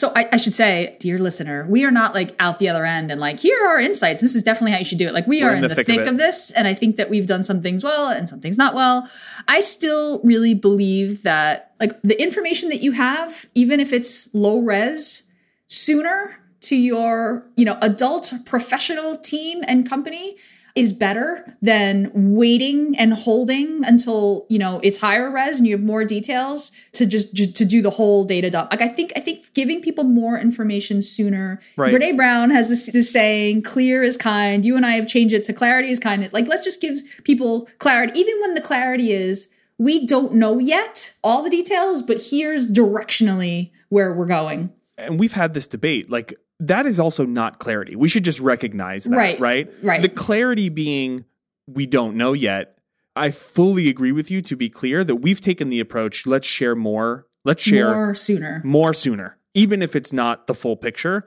So 0.00 0.12
I, 0.16 0.30
I 0.32 0.38
should 0.38 0.54
say, 0.54 0.96
dear 0.98 1.18
listener, 1.18 1.66
we 1.68 1.84
are 1.84 1.90
not 1.90 2.14
like 2.14 2.34
out 2.40 2.58
the 2.58 2.70
other 2.70 2.86
end 2.86 3.10
and 3.10 3.20
like, 3.20 3.38
here 3.38 3.62
are 3.62 3.72
our 3.72 3.78
insights. 3.78 4.22
This 4.22 4.34
is 4.34 4.42
definitely 4.42 4.72
how 4.72 4.78
you 4.78 4.84
should 4.86 4.96
do 4.96 5.06
it. 5.06 5.12
Like 5.12 5.26
we 5.26 5.42
We're 5.42 5.50
are 5.50 5.54
in 5.56 5.60
the 5.60 5.68
thick 5.68 5.90
of 5.90 5.94
thick 5.94 6.00
it. 6.00 6.08
of 6.08 6.16
this. 6.16 6.50
And 6.52 6.66
I 6.66 6.72
think 6.72 6.96
that 6.96 7.10
we've 7.10 7.26
done 7.26 7.42
some 7.42 7.60
things 7.60 7.84
well 7.84 8.08
and 8.08 8.26
some 8.26 8.40
things 8.40 8.56
not 8.56 8.74
well. 8.74 9.10
I 9.46 9.60
still 9.60 10.22
really 10.22 10.54
believe 10.54 11.22
that 11.24 11.74
like 11.78 12.00
the 12.00 12.18
information 12.18 12.70
that 12.70 12.80
you 12.80 12.92
have, 12.92 13.44
even 13.54 13.78
if 13.78 13.92
it's 13.92 14.34
low 14.34 14.60
res, 14.60 15.24
sooner 15.66 16.40
to 16.62 16.76
your, 16.76 17.46
you 17.56 17.66
know, 17.66 17.76
adult 17.82 18.32
professional 18.46 19.18
team 19.18 19.62
and 19.68 19.86
company 19.86 20.36
is 20.80 20.92
better 20.92 21.56
than 21.62 22.10
waiting 22.14 22.94
and 22.98 23.12
holding 23.14 23.84
until, 23.84 24.46
you 24.48 24.58
know, 24.58 24.80
it's 24.82 24.98
higher 24.98 25.30
res 25.30 25.58
and 25.58 25.66
you 25.66 25.74
have 25.76 25.84
more 25.84 26.04
details 26.04 26.72
to 26.92 27.06
just, 27.06 27.34
ju- 27.34 27.52
to 27.52 27.64
do 27.64 27.82
the 27.82 27.90
whole 27.90 28.24
data 28.24 28.50
dump. 28.50 28.70
Like 28.72 28.80
I 28.80 28.88
think 28.88 29.12
I 29.16 29.20
think 29.20 29.52
giving 29.54 29.80
people 29.80 30.04
more 30.04 30.38
information 30.38 31.02
sooner. 31.02 31.60
Right. 31.76 31.94
Brene 31.94 32.16
Brown 32.16 32.50
has 32.50 32.68
this, 32.68 32.86
this 32.90 33.12
saying, 33.12 33.62
clear 33.62 34.02
is 34.02 34.16
kind. 34.16 34.64
You 34.64 34.76
and 34.76 34.84
I 34.86 34.92
have 34.92 35.06
changed 35.06 35.34
it 35.34 35.44
to 35.44 35.52
clarity 35.52 35.90
is 35.90 35.98
kindness. 36.00 36.32
Like 36.32 36.48
let's 36.48 36.64
just 36.64 36.80
give 36.80 36.96
people 37.24 37.68
clarity 37.78 38.18
even 38.18 38.40
when 38.40 38.54
the 38.54 38.60
clarity 38.60 39.12
is 39.12 39.48
we 39.78 40.06
don't 40.06 40.34
know 40.34 40.58
yet 40.58 41.14
all 41.24 41.42
the 41.42 41.50
details, 41.50 42.02
but 42.02 42.18
here's 42.30 42.70
directionally 42.70 43.70
where 43.88 44.12
we're 44.14 44.26
going. 44.26 44.72
and 44.98 45.18
we've 45.18 45.32
had 45.32 45.54
this 45.54 45.66
debate 45.66 46.10
like 46.10 46.34
that 46.60 46.86
is 46.86 47.00
also 47.00 47.24
not 47.26 47.58
clarity. 47.58 47.96
We 47.96 48.08
should 48.08 48.24
just 48.24 48.40
recognize 48.40 49.04
that 49.04 49.16
Right, 49.16 49.40
right? 49.40 49.70
right. 49.82 50.02
the 50.02 50.08
clarity 50.08 50.68
being 50.68 51.24
we 51.66 51.86
don't 51.86 52.16
know 52.16 52.32
yet. 52.32 52.76
I 53.16 53.30
fully 53.30 53.88
agree 53.88 54.12
with 54.12 54.30
you 54.30 54.40
to 54.42 54.56
be 54.56 54.68
clear 54.70 55.02
that 55.04 55.16
we've 55.16 55.40
taken 55.40 55.68
the 55.68 55.80
approach 55.80 56.26
let's 56.26 56.46
share 56.46 56.76
more 56.76 57.26
let's 57.44 57.62
share 57.62 57.92
more, 57.92 58.14
sooner, 58.14 58.60
more 58.64 58.92
sooner. 58.92 59.36
even 59.54 59.82
if 59.82 59.96
it's 59.96 60.12
not 60.12 60.46
the 60.46 60.54
full 60.54 60.76
picture. 60.76 61.24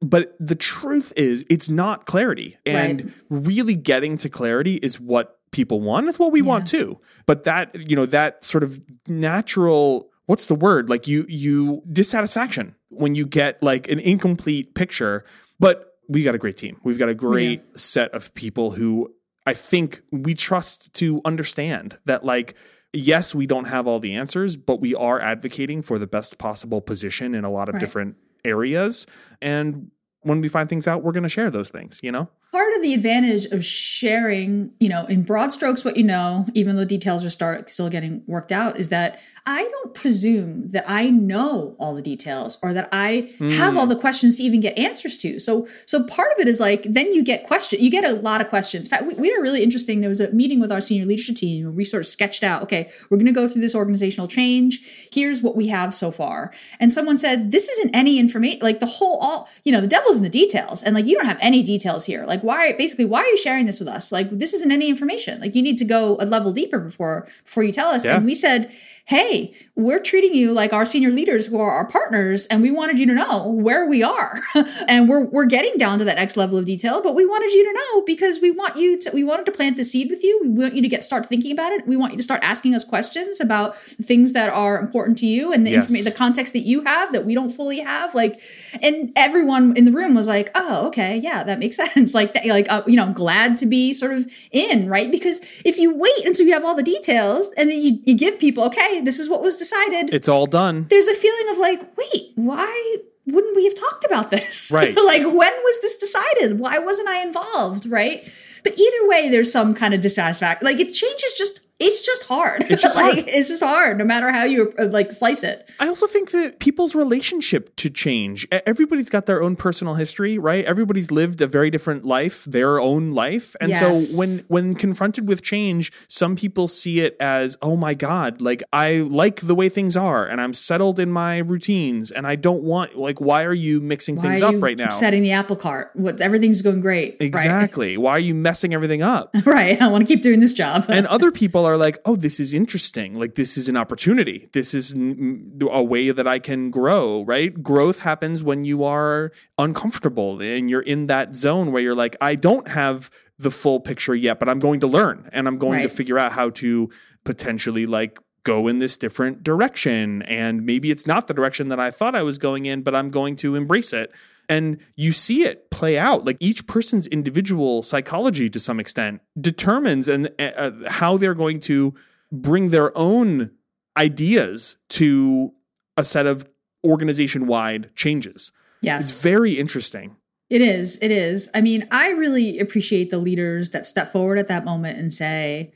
But 0.00 0.34
the 0.40 0.54
truth 0.56 1.12
is 1.16 1.44
it's 1.48 1.68
not 1.68 2.06
clarity. 2.06 2.56
And 2.66 3.04
Right. 3.04 3.12
really 3.30 3.74
getting 3.76 4.16
to 4.18 4.28
clarity 4.28 4.74
is 4.76 4.98
what 5.00 5.38
people 5.52 5.80
want. 5.80 6.08
It's 6.08 6.18
what 6.18 6.32
we 6.32 6.42
want 6.42 6.66
too. 6.66 6.98
But 7.26 7.44
that 7.44 7.88
you 7.90 7.94
know 7.96 8.06
that 8.06 8.42
sort 8.44 8.64
of 8.64 8.80
natural 9.06 10.10
what's 10.26 10.46
the 10.46 10.54
word? 10.54 10.88
Like 10.88 11.06
you 11.08 11.24
you 11.28 11.82
dissatisfaction 11.92 12.74
when 12.88 13.14
you 13.14 13.26
get 13.26 13.62
like 13.62 13.88
an 13.88 13.98
incomplete 13.98 14.74
picture. 14.74 15.24
But 15.58 15.94
we 16.08 16.24
got 16.24 16.34
a 16.34 16.38
great 16.38 16.56
team. 16.56 16.78
We've 16.82 16.98
got 16.98 17.08
a 17.08 17.14
great 17.14 17.62
set 17.78 18.12
of 18.12 18.32
people 18.34 18.72
who 18.72 19.14
i 19.44 19.54
think 19.54 20.02
we 20.12 20.34
trust 20.34 20.92
to 20.94 21.20
understand 21.24 21.98
that 22.04 22.24
like 22.24 22.54
yes 22.92 23.34
we 23.34 23.44
don't 23.44 23.64
have 23.64 23.88
all 23.88 23.98
the 23.98 24.14
answers 24.14 24.56
but 24.56 24.80
we 24.80 24.94
are 24.94 25.18
advocating 25.20 25.82
for 25.82 25.98
the 25.98 26.06
best 26.06 26.38
possible 26.38 26.80
position 26.80 27.34
in 27.34 27.44
a 27.44 27.50
lot 27.50 27.68
of 27.68 27.74
Right. 27.74 27.80
different 27.80 28.16
areas. 28.44 29.04
And 29.40 29.90
when 30.20 30.40
we 30.40 30.48
find 30.48 30.68
things 30.68 30.86
out 30.86 31.02
we're 31.02 31.10
going 31.12 31.24
to 31.24 31.28
share 31.28 31.50
those 31.50 31.70
things 31.72 31.98
you 32.04 32.12
know 32.12 32.28
part 32.72 32.78
of 32.78 32.82
the 32.82 32.94
advantage 32.94 33.44
of 33.46 33.64
sharing, 33.64 34.72
you 34.78 34.88
know, 34.88 35.04
in 35.06 35.22
broad 35.22 35.52
strokes, 35.52 35.84
what 35.84 35.96
you 35.96 36.02
know, 36.02 36.46
even 36.54 36.76
though 36.76 36.84
details 36.84 37.24
are 37.24 37.30
start 37.30 37.68
still 37.68 37.90
getting 37.90 38.22
worked 38.26 38.52
out, 38.52 38.78
is 38.78 38.88
that 38.88 39.20
I 39.44 39.64
don't 39.64 39.92
presume 39.92 40.68
that 40.70 40.84
I 40.88 41.10
know 41.10 41.74
all 41.80 41.94
the 41.94 42.02
details 42.02 42.58
or 42.62 42.72
that 42.74 42.88
I 42.92 43.28
have 43.40 43.76
all 43.76 43.84
hmm. 43.84 43.88
the 43.88 43.96
questions 43.96 44.36
to 44.36 44.42
even 44.44 44.60
get 44.60 44.78
answers 44.78 45.18
to. 45.18 45.40
So, 45.40 45.66
so 45.84 46.04
part 46.04 46.30
of 46.32 46.38
it 46.38 46.46
is 46.46 46.60
like 46.60 46.84
then 46.84 47.12
you 47.12 47.24
get 47.24 47.42
question, 47.42 47.80
you 47.80 47.90
get 47.90 48.04
a 48.04 48.12
lot 48.12 48.40
of 48.40 48.48
questions. 48.48 48.86
In 48.86 48.90
fact, 48.90 49.04
we, 49.04 49.14
we 49.14 49.30
had 49.30 49.40
a 49.40 49.42
really 49.42 49.64
interesting. 49.64 50.00
There 50.00 50.08
was 50.08 50.20
a 50.20 50.30
meeting 50.30 50.60
with 50.60 50.70
our 50.70 50.80
senior 50.80 51.06
leadership 51.06 51.34
team 51.34 51.64
where 51.64 51.72
we 51.72 51.84
sort 51.84 52.02
of 52.02 52.06
sketched 52.06 52.44
out. 52.44 52.62
Okay, 52.62 52.88
we're 53.10 53.16
going 53.16 53.26
to 53.26 53.32
go 53.32 53.48
through 53.48 53.62
this 53.62 53.74
organizational 53.74 54.28
change. 54.28 54.80
Here's 55.10 55.42
what 55.42 55.56
we 55.56 55.66
have 55.68 55.92
so 55.92 56.12
far. 56.12 56.52
And 56.78 56.92
someone 56.92 57.16
said, 57.16 57.50
"This 57.50 57.68
isn't 57.68 57.96
any 57.96 58.20
information. 58.20 58.60
Like 58.62 58.78
the 58.78 58.86
whole 58.86 59.18
all, 59.18 59.48
you 59.64 59.72
know, 59.72 59.80
the 59.80 59.88
devil's 59.88 60.18
in 60.18 60.22
the 60.22 60.28
details, 60.28 60.84
and 60.84 60.94
like 60.94 61.06
you 61.06 61.16
don't 61.16 61.26
have 61.26 61.38
any 61.40 61.64
details 61.64 62.04
here. 62.04 62.24
Like 62.24 62.42
why 62.42 62.61
why 62.62 62.72
basically 62.76 63.04
why 63.04 63.20
are 63.20 63.26
you 63.26 63.36
sharing 63.38 63.66
this 63.66 63.78
with 63.78 63.88
us? 63.88 64.12
Like 64.12 64.30
this 64.30 64.52
isn't 64.54 64.70
any 64.72 64.88
information. 64.88 65.40
Like 65.40 65.54
you 65.54 65.62
need 65.62 65.78
to 65.78 65.84
go 65.84 66.16
a 66.20 66.26
level 66.26 66.52
deeper 66.52 66.78
before 66.78 67.26
before 67.44 67.62
you 67.62 67.72
tell 67.72 67.88
us. 67.88 68.04
Yeah. 68.04 68.16
And 68.16 68.24
we 68.24 68.34
said, 68.34 68.72
hey, 69.06 69.52
we're 69.74 70.00
treating 70.00 70.34
you 70.34 70.52
like 70.52 70.72
our 70.72 70.84
senior 70.84 71.10
leaders 71.10 71.46
who 71.46 71.58
are 71.60 71.72
our 71.72 71.86
partners, 71.88 72.46
and 72.46 72.62
we 72.62 72.70
wanted 72.70 72.98
you 72.98 73.06
to 73.06 73.14
know 73.14 73.48
where 73.48 73.86
we 73.88 74.02
are. 74.02 74.40
and 74.88 75.08
we're 75.08 75.24
we're 75.24 75.44
getting 75.44 75.76
down 75.76 75.98
to 75.98 76.04
that 76.04 76.16
next 76.16 76.36
level 76.36 76.56
of 76.56 76.64
detail, 76.64 77.02
but 77.02 77.14
we 77.14 77.24
wanted 77.26 77.50
you 77.52 77.64
to 77.64 77.72
know 77.72 78.02
because 78.02 78.40
we 78.40 78.50
want 78.50 78.76
you 78.76 78.98
to 79.00 79.10
we 79.12 79.24
wanted 79.24 79.46
to 79.46 79.52
plant 79.52 79.76
the 79.76 79.84
seed 79.84 80.08
with 80.10 80.22
you. 80.22 80.40
We 80.42 80.48
want 80.50 80.74
you 80.74 80.82
to 80.82 80.88
get 80.88 81.02
start 81.02 81.26
thinking 81.26 81.52
about 81.52 81.72
it. 81.72 81.86
We 81.86 81.96
want 81.96 82.12
you 82.12 82.18
to 82.18 82.24
start 82.24 82.42
asking 82.44 82.74
us 82.74 82.84
questions 82.84 83.40
about 83.40 83.76
things 83.76 84.32
that 84.34 84.50
are 84.52 84.78
important 84.78 85.18
to 85.18 85.26
you 85.26 85.52
and 85.52 85.66
the 85.66 85.72
Yes. 85.72 85.90
informa- 85.90 86.04
the 86.04 86.12
context 86.12 86.52
that 86.52 86.60
you 86.60 86.82
have 86.84 87.12
that 87.12 87.24
we 87.24 87.34
don't 87.34 87.50
fully 87.50 87.80
have. 87.80 88.14
Like, 88.14 88.38
and 88.80 89.12
everyone 89.16 89.76
in 89.76 89.84
the 89.84 89.92
room 89.92 90.14
was 90.14 90.28
like, 90.28 90.50
"Oh, 90.54 90.86
okay, 90.88 91.16
yeah, 91.16 91.42
that 91.42 91.58
makes 91.58 91.76
sense." 91.84 92.14
Like, 92.14 92.32
that, 92.34 92.46
like 92.46 92.70
uh, 92.70 92.82
you 92.86 92.96
know, 92.96 93.12
glad 93.12 93.56
to 93.58 93.66
be 93.66 93.92
sort 93.92 94.12
of 94.12 94.30
in, 94.50 94.88
right? 94.88 95.10
Because 95.10 95.40
if 95.64 95.78
you 95.78 95.94
wait 95.96 96.24
until 96.24 96.46
you 96.46 96.52
have 96.54 96.64
all 96.64 96.74
the 96.76 96.82
details 96.82 97.52
and 97.56 97.70
then 97.70 97.80
you, 97.82 97.98
you 98.04 98.16
give 98.16 98.38
people, 98.38 98.64
"Okay, 98.64 99.00
this 99.00 99.18
is 99.18 99.28
what 99.28 99.42
was 99.42 99.56
decided," 99.56 100.12
It's 100.14 100.28
all 100.28 100.46
done. 100.46 100.86
there's 100.88 101.08
a 101.08 101.14
feeling 101.14 101.48
of 101.52 101.58
like, 101.58 101.96
"Wait, 101.96 102.32
why?" 102.36 102.96
Wouldn't 103.24 103.54
we 103.54 103.64
have 103.66 103.74
talked 103.76 104.04
about 104.04 104.30
this? 104.30 104.68
Right. 104.72 104.96
like, 104.96 105.22
when 105.22 105.32
was 105.34 105.80
this 105.80 105.96
decided? 105.96 106.58
Why 106.58 106.78
wasn't 106.80 107.08
I 107.08 107.22
involved? 107.22 107.86
Right. 107.88 108.20
But 108.64 108.76
either 108.76 109.08
way, 109.08 109.28
there's 109.28 109.52
some 109.52 109.74
kind 109.74 109.94
of 109.94 110.00
dissatisfaction. 110.00 110.64
Like, 110.66 110.80
it's 110.80 110.98
changes 110.98 111.32
just, 111.38 111.60
it's 111.82 112.00
just 112.00 112.24
hard. 112.24 112.64
It's 112.70 112.82
just 112.82 112.94
like, 113.02 113.14
hard. 113.16 113.24
It's 113.28 113.48
just 113.48 113.62
hard, 113.62 113.98
no 113.98 114.04
matter 114.04 114.30
how 114.30 114.44
you 114.44 114.72
uh, 114.78 114.86
like 114.86 115.12
slice 115.12 115.42
it. 115.44 115.70
I 115.80 115.88
also 115.88 116.06
think 116.06 116.30
that 116.30 116.58
people's 116.60 116.94
relationship 116.94 117.74
to 117.76 117.90
change. 117.90 118.46
Everybody's 118.50 119.10
got 119.10 119.26
their 119.26 119.42
own 119.42 119.56
personal 119.56 119.94
history, 119.94 120.38
right? 120.38 120.64
Everybody's 120.64 121.10
lived 121.10 121.40
a 121.40 121.46
very 121.46 121.70
different 121.70 122.04
life, 122.04 122.44
their 122.44 122.78
own 122.80 123.12
life. 123.12 123.54
And 123.60 123.70
Yes. 123.70 123.80
so 124.10 124.18
when 124.18 124.40
when 124.48 124.74
confronted 124.74 125.28
with 125.28 125.42
change, 125.42 125.92
some 126.08 126.36
people 126.36 126.68
see 126.68 127.00
it 127.00 127.16
as, 127.20 127.56
"Oh 127.62 127.76
my 127.76 127.94
god, 127.94 128.40
like 128.40 128.62
I 128.72 128.98
like 129.08 129.40
the 129.40 129.54
way 129.54 129.68
things 129.68 129.96
are 129.96 130.26
and 130.26 130.40
I'm 130.40 130.54
settled 130.54 130.98
in 131.00 131.10
my 131.10 131.38
routines 131.38 132.10
and 132.10 132.26
I 132.26 132.36
don't 132.36 132.62
want 132.62 132.96
like 132.96 133.20
why 133.20 133.44
are 133.44 133.54
you 133.54 133.80
mixing 133.80 134.16
Why 134.16 134.22
things 134.22 134.42
up 134.42 134.62
right 134.62 134.78
now?" 134.78 134.90
Setting 134.90 135.22
the 135.22 135.32
apple 135.32 135.56
cart. 135.56 135.90
What 135.94 136.20
everything's 136.20 136.62
going 136.62 136.80
great. 136.80 137.16
right? 137.20 137.26
Exactly. 137.26 137.96
Why 137.96 138.12
are 138.12 138.18
you 138.18 138.34
messing 138.34 138.74
everything 138.74 139.02
up? 139.02 139.34
Right. 139.44 139.80
I 139.82 139.88
want 139.88 140.06
to 140.06 140.12
keep 140.14 140.22
doing 140.22 140.40
this 140.40 140.52
job. 140.52 140.86
and 140.88 141.06
other 141.06 141.30
people 141.42 141.64
are 141.66 141.71
like, 141.76 141.98
"Oh, 142.04 142.16
this 142.16 142.38
is 142.40 142.52
interesting. 142.54 143.14
Like 143.14 143.34
this 143.34 143.56
is 143.56 143.68
an 143.68 143.76
opportunity. 143.76 144.48
This 144.52 144.74
is 144.74 144.94
a 144.94 145.82
way 145.82 146.10
that 146.10 146.26
I 146.26 146.38
can 146.38 146.70
grow." 146.70 147.22
Right? 147.24 147.62
Growth 147.62 148.00
happens 148.00 148.42
when 148.42 148.64
you 148.64 148.84
are 148.84 149.32
uncomfortable 149.58 150.40
and 150.40 150.68
you're 150.70 150.80
in 150.82 151.06
that 151.08 151.34
zone 151.34 151.72
where 151.72 151.82
you're 151.82 151.94
like, 151.94 152.16
"I 152.20 152.34
don't 152.34 152.68
have 152.68 153.10
the 153.38 153.50
full 153.50 153.80
picture 153.80 154.14
yet, 154.14 154.38
but 154.38 154.48
I'm 154.48 154.58
going 154.60 154.80
to 154.80 154.86
learn 154.86 155.28
and 155.32 155.48
I'm 155.48 155.58
going 155.58 155.80
Right. 155.80 155.88
to 155.90 155.94
figure 155.94 156.18
out 156.18 156.32
how 156.32 156.50
to 156.50 156.90
potentially 157.24 157.86
like." 157.86 158.18
Go 158.44 158.66
in 158.66 158.78
this 158.78 158.96
different 158.96 159.44
direction, 159.44 160.22
and 160.22 160.66
maybe 160.66 160.90
it's 160.90 161.06
not 161.06 161.28
the 161.28 161.34
direction 161.34 161.68
that 161.68 161.78
I 161.78 161.90
thought 161.90 162.16
I 162.16 162.22
was 162.22 162.38
going 162.38 162.64
in, 162.64 162.82
but 162.82 162.94
I'm 162.94 163.10
going 163.10 163.36
to 163.36 163.54
embrace 163.54 163.92
it. 163.92 164.12
And 164.48 164.80
you 164.96 165.12
see 165.12 165.44
it 165.44 165.70
play 165.70 165.96
out. 165.96 166.24
Like 166.24 166.36
each 166.40 166.66
person's 166.66 167.06
individual 167.06 167.82
psychology, 167.82 168.50
to 168.50 168.58
some 168.58 168.80
extent, 168.80 169.20
determines 169.40 170.08
and 170.08 170.30
uh, 170.38 170.72
how 170.88 171.16
they're 171.16 171.34
going 171.34 171.60
to 171.60 171.94
bring 172.32 172.68
their 172.68 172.96
own 172.98 173.52
ideas 173.96 174.76
to 174.88 175.52
a 175.96 176.04
set 176.04 176.26
of 176.26 176.48
organization 176.84 177.46
wide 177.46 177.94
changes. 177.94 178.50
yes. 178.80 179.08
It's 179.08 179.22
very 179.22 179.52
interesting. 179.52 180.16
It 180.50 180.60
is. 180.60 180.98
It 181.00 181.10
is. 181.10 181.48
I 181.54 181.62
mean, 181.62 181.88
I 181.90 182.10
really 182.10 182.58
appreciate 182.58 183.10
the 183.10 183.18
leaders 183.18 183.70
that 183.70 183.86
step 183.86 184.12
forward 184.12 184.38
at 184.38 184.48
that 184.48 184.64
moment 184.64 184.98
and 184.98 185.12
say, 185.12 185.72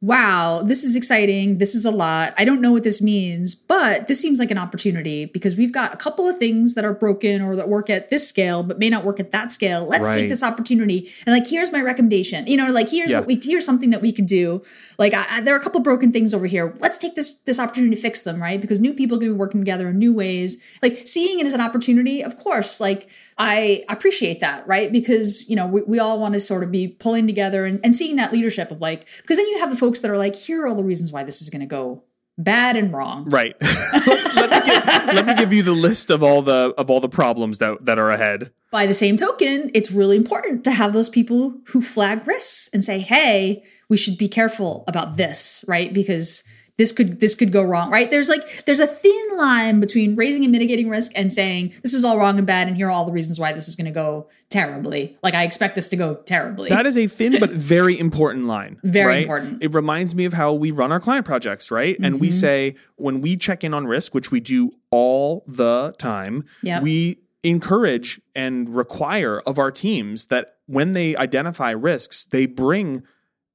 wow, 0.00 0.62
this 0.62 0.84
is 0.84 0.94
exciting. 0.94 1.58
This 1.58 1.74
is 1.74 1.84
a 1.84 1.90
lot. 1.90 2.32
I 2.38 2.44
don't 2.44 2.60
know 2.60 2.70
what 2.70 2.84
this 2.84 3.02
means, 3.02 3.56
but 3.56 4.06
this 4.06 4.20
seems 4.20 4.38
like 4.38 4.52
an 4.52 4.58
opportunity 4.58 5.24
because 5.24 5.56
we've 5.56 5.72
got 5.72 5.92
a 5.92 5.96
couple 5.96 6.28
of 6.28 6.38
things 6.38 6.74
that 6.76 6.84
are 6.84 6.92
broken 6.94 7.42
or 7.42 7.56
that 7.56 7.68
work 7.68 7.90
at 7.90 8.08
this 8.08 8.28
scale, 8.28 8.62
but 8.62 8.78
may 8.78 8.90
not 8.90 9.04
work 9.04 9.18
at 9.18 9.32
that 9.32 9.50
scale. 9.50 9.84
Let's 9.86 10.04
Right. 10.04 10.20
take 10.20 10.28
this 10.28 10.44
opportunity. 10.44 11.10
And 11.26 11.34
like, 11.34 11.48
here's 11.48 11.72
my 11.72 11.80
recommendation. 11.80 12.46
You 12.46 12.56
know, 12.58 12.70
like, 12.70 12.90
here's 12.90 13.10
Yeah. 13.10 13.18
what 13.18 13.26
we, 13.26 13.40
here's 13.42 13.64
something 13.64 13.90
that 13.90 14.00
we 14.00 14.12
could 14.12 14.26
do. 14.26 14.62
Like, 14.98 15.14
I, 15.14 15.26
I- 15.28 15.40
there 15.40 15.52
are 15.54 15.58
a 15.58 15.62
couple 15.62 15.80
broken 15.80 16.12
things 16.12 16.32
over 16.32 16.46
here. 16.46 16.76
Let's 16.78 16.98
take 16.98 17.16
this, 17.16 17.34
this 17.34 17.58
opportunity 17.58 17.96
to 17.96 18.00
fix 18.00 18.20
them, 18.20 18.40
right? 18.40 18.60
Because 18.60 18.78
new 18.78 18.94
people 18.94 19.16
are 19.16 19.20
going 19.20 19.30
to 19.32 19.34
be 19.34 19.38
working 19.38 19.60
together 19.60 19.88
in 19.88 19.98
new 19.98 20.12
ways. 20.14 20.58
Like, 20.80 21.08
seeing 21.08 21.40
it 21.40 21.46
as 21.46 21.54
an 21.54 21.60
opportunity, 21.60 22.22
of 22.22 22.36
course, 22.36 22.78
like, 22.80 23.08
I 23.36 23.84
appreciate 23.88 24.38
that, 24.40 24.66
right? 24.66 24.90
Because, 24.92 25.48
you 25.48 25.56
know, 25.56 25.66
we, 25.66 25.82
we 25.82 25.98
all 25.98 26.20
want 26.20 26.34
to 26.34 26.40
sort 26.40 26.62
of 26.62 26.70
be 26.70 26.86
pulling 26.88 27.26
together 27.26 27.64
and, 27.64 27.80
and 27.82 27.94
seeing 27.94 28.14
that 28.16 28.32
leadership 28.32 28.70
of 28.70 28.80
like, 28.80 29.06
because 29.22 29.36
then 29.36 29.46
you 29.48 29.58
have 29.58 29.70
the 29.70 29.76
folks 29.88 30.00
that 30.00 30.10
are 30.10 30.18
like, 30.18 30.36
here 30.36 30.64
are 30.64 30.66
all 30.66 30.74
the 30.74 30.84
reasons 30.84 31.12
why 31.12 31.24
this 31.24 31.40
is 31.40 31.48
going 31.48 31.60
to 31.60 31.66
go 31.66 32.04
bad 32.36 32.76
and 32.76 32.92
wrong. 32.92 33.24
Right. 33.24 33.56
let, 33.62 34.50
me 34.50 34.60
give, 34.66 34.86
let 34.86 35.26
me 35.26 35.34
give 35.34 35.50
you 35.50 35.62
the 35.62 35.72
list 35.72 36.10
of 36.10 36.22
all 36.22 36.42
the 36.42 36.74
of 36.76 36.90
all 36.90 37.00
the 37.00 37.08
problems 37.08 37.56
that 37.56 37.86
that 37.86 37.98
are 37.98 38.10
ahead. 38.10 38.50
By 38.70 38.84
the 38.84 38.92
same 38.92 39.16
token, 39.16 39.70
it's 39.72 39.90
really 39.90 40.18
important 40.18 40.62
to 40.64 40.72
have 40.72 40.92
those 40.92 41.08
people 41.08 41.54
who 41.68 41.80
flag 41.80 42.26
risks 42.26 42.68
and 42.74 42.84
say, 42.84 42.98
hey, 42.98 43.64
we 43.88 43.96
should 43.96 44.18
be 44.18 44.28
careful 44.28 44.84
about 44.86 45.16
this, 45.16 45.64
right? 45.66 45.90
Because 45.90 46.44
this 46.78 46.92
could 46.92 47.20
this 47.20 47.34
could 47.34 47.52
go 47.52 47.62
wrong, 47.62 47.90
right? 47.90 48.10
There's 48.10 48.28
like 48.28 48.64
there's 48.64 48.80
a 48.80 48.86
thin 48.86 49.28
line 49.36 49.80
between 49.80 50.16
raising 50.16 50.44
and 50.44 50.52
mitigating 50.52 50.88
risk 50.88 51.12
and 51.14 51.32
saying 51.32 51.74
this 51.82 51.92
is 51.92 52.04
all 52.04 52.16
wrong 52.16 52.38
and 52.38 52.46
bad, 52.46 52.68
and 52.68 52.76
here 52.76 52.86
are 52.86 52.90
all 52.90 53.04
the 53.04 53.12
reasons 53.12 53.38
why 53.38 53.52
this 53.52 53.68
is 53.68 53.76
going 53.76 53.84
to 53.86 53.90
go 53.90 54.28
terribly. 54.48 55.18
Like 55.22 55.34
I 55.34 55.42
expect 55.42 55.74
this 55.74 55.88
to 55.90 55.96
go 55.96 56.14
terribly. 56.14 56.68
That 56.70 56.86
is 56.86 56.96
a 56.96 57.06
thin 57.08 57.38
but 57.40 57.50
very 57.74 57.98
important 57.98 58.46
line. 58.46 58.78
Very 58.84 59.06
right? 59.06 59.22
important. 59.22 59.62
It 59.62 59.74
reminds 59.74 60.14
me 60.14 60.24
of 60.24 60.32
how 60.32 60.54
we 60.54 60.70
run 60.70 60.92
our 60.92 61.00
client 61.00 61.26
projects, 61.26 61.70
right? 61.70 61.96
And 62.02 62.14
Mm-hmm. 62.14 62.20
we 62.22 62.30
say 62.32 62.74
when 62.96 63.20
we 63.20 63.36
check 63.36 63.62
in 63.64 63.74
on 63.74 63.86
risk, 63.86 64.14
which 64.14 64.30
we 64.30 64.40
do 64.40 64.70
all 64.90 65.44
the 65.46 65.94
time, 65.98 66.44
Yep. 66.62 66.82
we 66.82 67.18
encourage 67.42 68.20
and 68.34 68.68
require 68.74 69.40
of 69.40 69.58
our 69.58 69.70
teams 69.70 70.26
that 70.28 70.54
when 70.66 70.92
they 70.92 71.16
identify 71.16 71.70
risks, 71.70 72.24
they 72.24 72.46
bring 72.46 73.02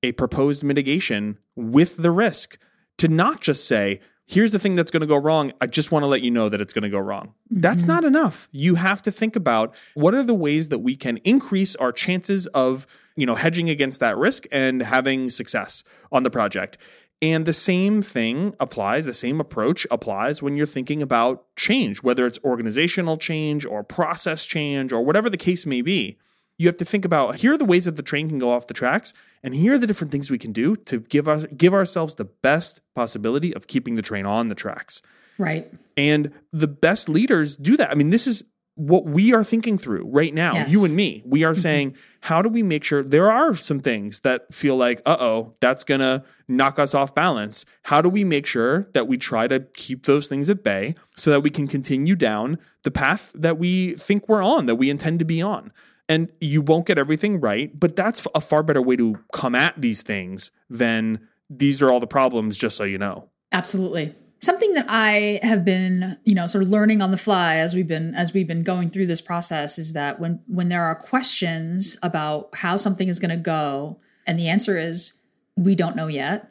a 0.02 0.12
proposed 0.14 0.64
mitigation 0.64 1.38
with 1.56 1.98
the 1.98 2.12
risk 2.12 2.58
to 2.98 3.08
not 3.08 3.42
just 3.42 3.68
say, 3.68 4.00
here's 4.26 4.52
the 4.52 4.60
thing 4.60 4.76
that's 4.76 4.92
going 4.92 5.02
to 5.02 5.08
go 5.08 5.18
wrong. 5.18 5.52
I 5.62 5.68
just 5.68 5.92
want 5.92 6.04
to 6.04 6.08
let 6.08 6.22
you 6.22 6.32
know 6.32 6.50
that 6.50 6.62
it's 6.62 6.74
going 6.74 6.84
to 6.84 6.90
go 6.90 7.00
wrong. 7.00 7.34
That's 7.50 7.84
mm-hmm. 7.84 7.92
not 7.92 8.04
enough. 8.04 8.48
You 8.52 8.76
have 8.76 9.02
to 9.04 9.12
think 9.12 9.36
about 9.36 9.76
what 9.94 10.14
are 10.14 10.24
the 10.24 10.34
ways 10.34 10.70
that 10.70 10.80
we 10.80 10.96
can 10.96 11.18
increase 11.18 11.76
our 11.76 11.92
chances 11.92 12.48
of, 12.48 12.88
you 13.16 13.26
know, 13.26 13.36
hedging 13.36 13.70
against 13.70 14.00
that 14.00 14.18
risk 14.18 14.46
and 14.52 14.82
having 14.82 15.30
success 15.30 15.84
on 16.12 16.24
the 16.24 16.30
project. 16.30 16.78
And 17.22 17.46
the 17.46 17.54
same 17.54 18.02
thing 18.02 18.54
applies, 18.60 19.06
the 19.06 19.14
same 19.14 19.40
approach 19.40 19.88
applies 19.90 20.42
when 20.42 20.58
you're 20.58 20.66
thinking 20.66 21.02
about 21.02 21.46
change, 21.56 22.04
whether 22.04 22.28
it's 22.28 22.40
organizational 22.44 23.16
change 23.16 23.66
or 23.66 23.84
process 23.84 24.46
change 24.46 24.92
or 24.92 25.06
whatever 25.06 25.30
the 25.30 25.38
case 25.38 25.66
may 25.66 25.82
be 25.82 26.18
you 26.58 26.68
have 26.68 26.78
to 26.78 26.86
think 26.86 27.06
about 27.06 27.38
here 27.38 27.54
are 27.54 27.58
the 27.58 27.66
ways 27.66 27.86
that 27.86 27.96
the 27.96 28.04
train 28.04 28.30
can 28.30 28.40
go 28.40 28.52
off 28.52 28.68
the 28.68 28.74
tracks 28.74 29.14
and 29.42 29.56
here 29.56 29.74
are 29.74 29.78
the 29.78 29.88
different 29.88 30.12
things 30.12 30.30
we 30.30 30.38
can 30.38 30.52
do 30.52 30.76
to 30.76 31.00
give 31.00 31.28
us 31.28 31.46
give 31.58 31.74
ourselves 31.74 32.16
the 32.16 32.26
best 32.26 32.82
possibility 32.96 33.54
of 33.56 33.68
keeping 33.68 33.96
the 33.96 34.02
train 34.02 34.26
on 34.26 34.48
the 34.48 34.56
tracks. 34.56 35.02
Right. 35.40 35.74
and 35.98 36.32
the 36.52 36.68
best 36.68 37.10
leaders 37.10 37.58
do 37.58 37.76
that. 37.78 37.90
I 37.90 37.96
mean 37.96 38.12
this 38.12 38.28
is 38.28 38.44
what 38.76 39.06
we 39.06 39.34
are 39.34 39.44
thinking 39.44 39.78
through 39.78 40.08
right 40.08 40.34
now. 40.34 40.54
Yes. 40.54 40.72
you 40.72 40.84
and 40.86 40.96
me. 40.96 41.22
We 41.26 41.44
are 41.44 41.56
saying 41.68 41.96
how 42.22 42.42
do 42.42 42.50
we 42.50 42.64
make 42.64 42.84
sure 42.84 43.04
there 43.04 43.32
are 43.32 43.56
some 43.56 43.80
things 43.80 44.20
that 44.22 44.54
feel 44.54 44.76
like 44.76 45.02
uh-oh 45.06 45.56
that's 45.60 45.84
gonna 45.84 46.24
knock 46.48 46.78
us 46.78 46.94
off 46.94 47.16
balance. 47.16 47.66
How 47.84 48.02
do 48.02 48.10
we 48.10 48.24
make 48.24 48.46
sure 48.46 48.84
that 48.94 49.08
we 49.08 49.18
try 49.18 49.48
to 49.48 49.62
keep 49.74 50.06
those 50.06 50.28
things 50.28 50.50
at 50.50 50.64
bay 50.64 50.94
so 51.16 51.32
that 51.32 51.42
we 51.42 51.50
can 51.50 51.68
continue 51.68 52.16
down 52.16 52.60
the 52.84 52.92
path 52.92 53.32
that 53.34 53.58
we 53.58 53.94
think 53.94 54.30
we're 54.30 54.44
on 54.44 54.68
that 54.68 54.76
we 54.76 54.90
intend 54.90 55.20
to 55.20 55.26
be 55.26 55.42
on 55.42 55.72
and 56.10 56.30
you 56.40 56.62
won't 56.62 56.86
get 56.86 56.98
everything 56.98 57.40
right 57.40 57.80
but 57.80 57.96
that's 57.96 58.26
a 58.36 58.42
far 58.42 58.64
better 58.64 58.82
way 58.82 58.96
to 58.96 59.18
come 59.34 59.56
at 59.56 59.74
these 59.80 60.04
things 60.04 60.52
than 60.70 61.28
these 61.50 61.82
are 61.82 61.92
all 61.92 62.00
the 62.00 62.08
problems 62.08 62.58
just 62.58 62.76
so 62.78 62.84
you 62.84 62.98
know 62.98 63.30
Absolutely. 63.54 64.16
Something 64.42 64.74
that 64.74 64.88
I 64.90 65.40
have 65.42 65.64
been, 65.64 66.18
you 66.26 66.36
know, 66.36 66.48
sort 66.48 66.66
of 66.66 66.70
learning 66.70 67.02
on 67.02 67.12
the 67.12 67.18
fly 67.18 67.56
as 67.56 67.74
we've 67.74 67.88
been 67.88 68.14
as 68.14 68.34
we've 68.34 68.48
been 68.48 68.64
going 68.64 68.90
through 68.90 69.06
this 69.06 69.22
process 69.22 69.78
is 69.78 69.94
that 69.94 70.20
when 70.20 70.42
when 70.48 70.68
there 70.68 70.84
are 70.84 70.96
questions 70.96 71.98
about 72.04 72.50
how 72.56 72.76
something 72.76 73.08
is 73.08 73.20
going 73.20 73.30
to 73.30 73.38
go 73.38 74.00
and 74.28 74.38
the 74.38 74.50
answer 74.50 74.78
is 74.78 75.14
we 75.56 75.76
don't 75.76 75.96
know 75.96 76.08
yet, 76.08 76.50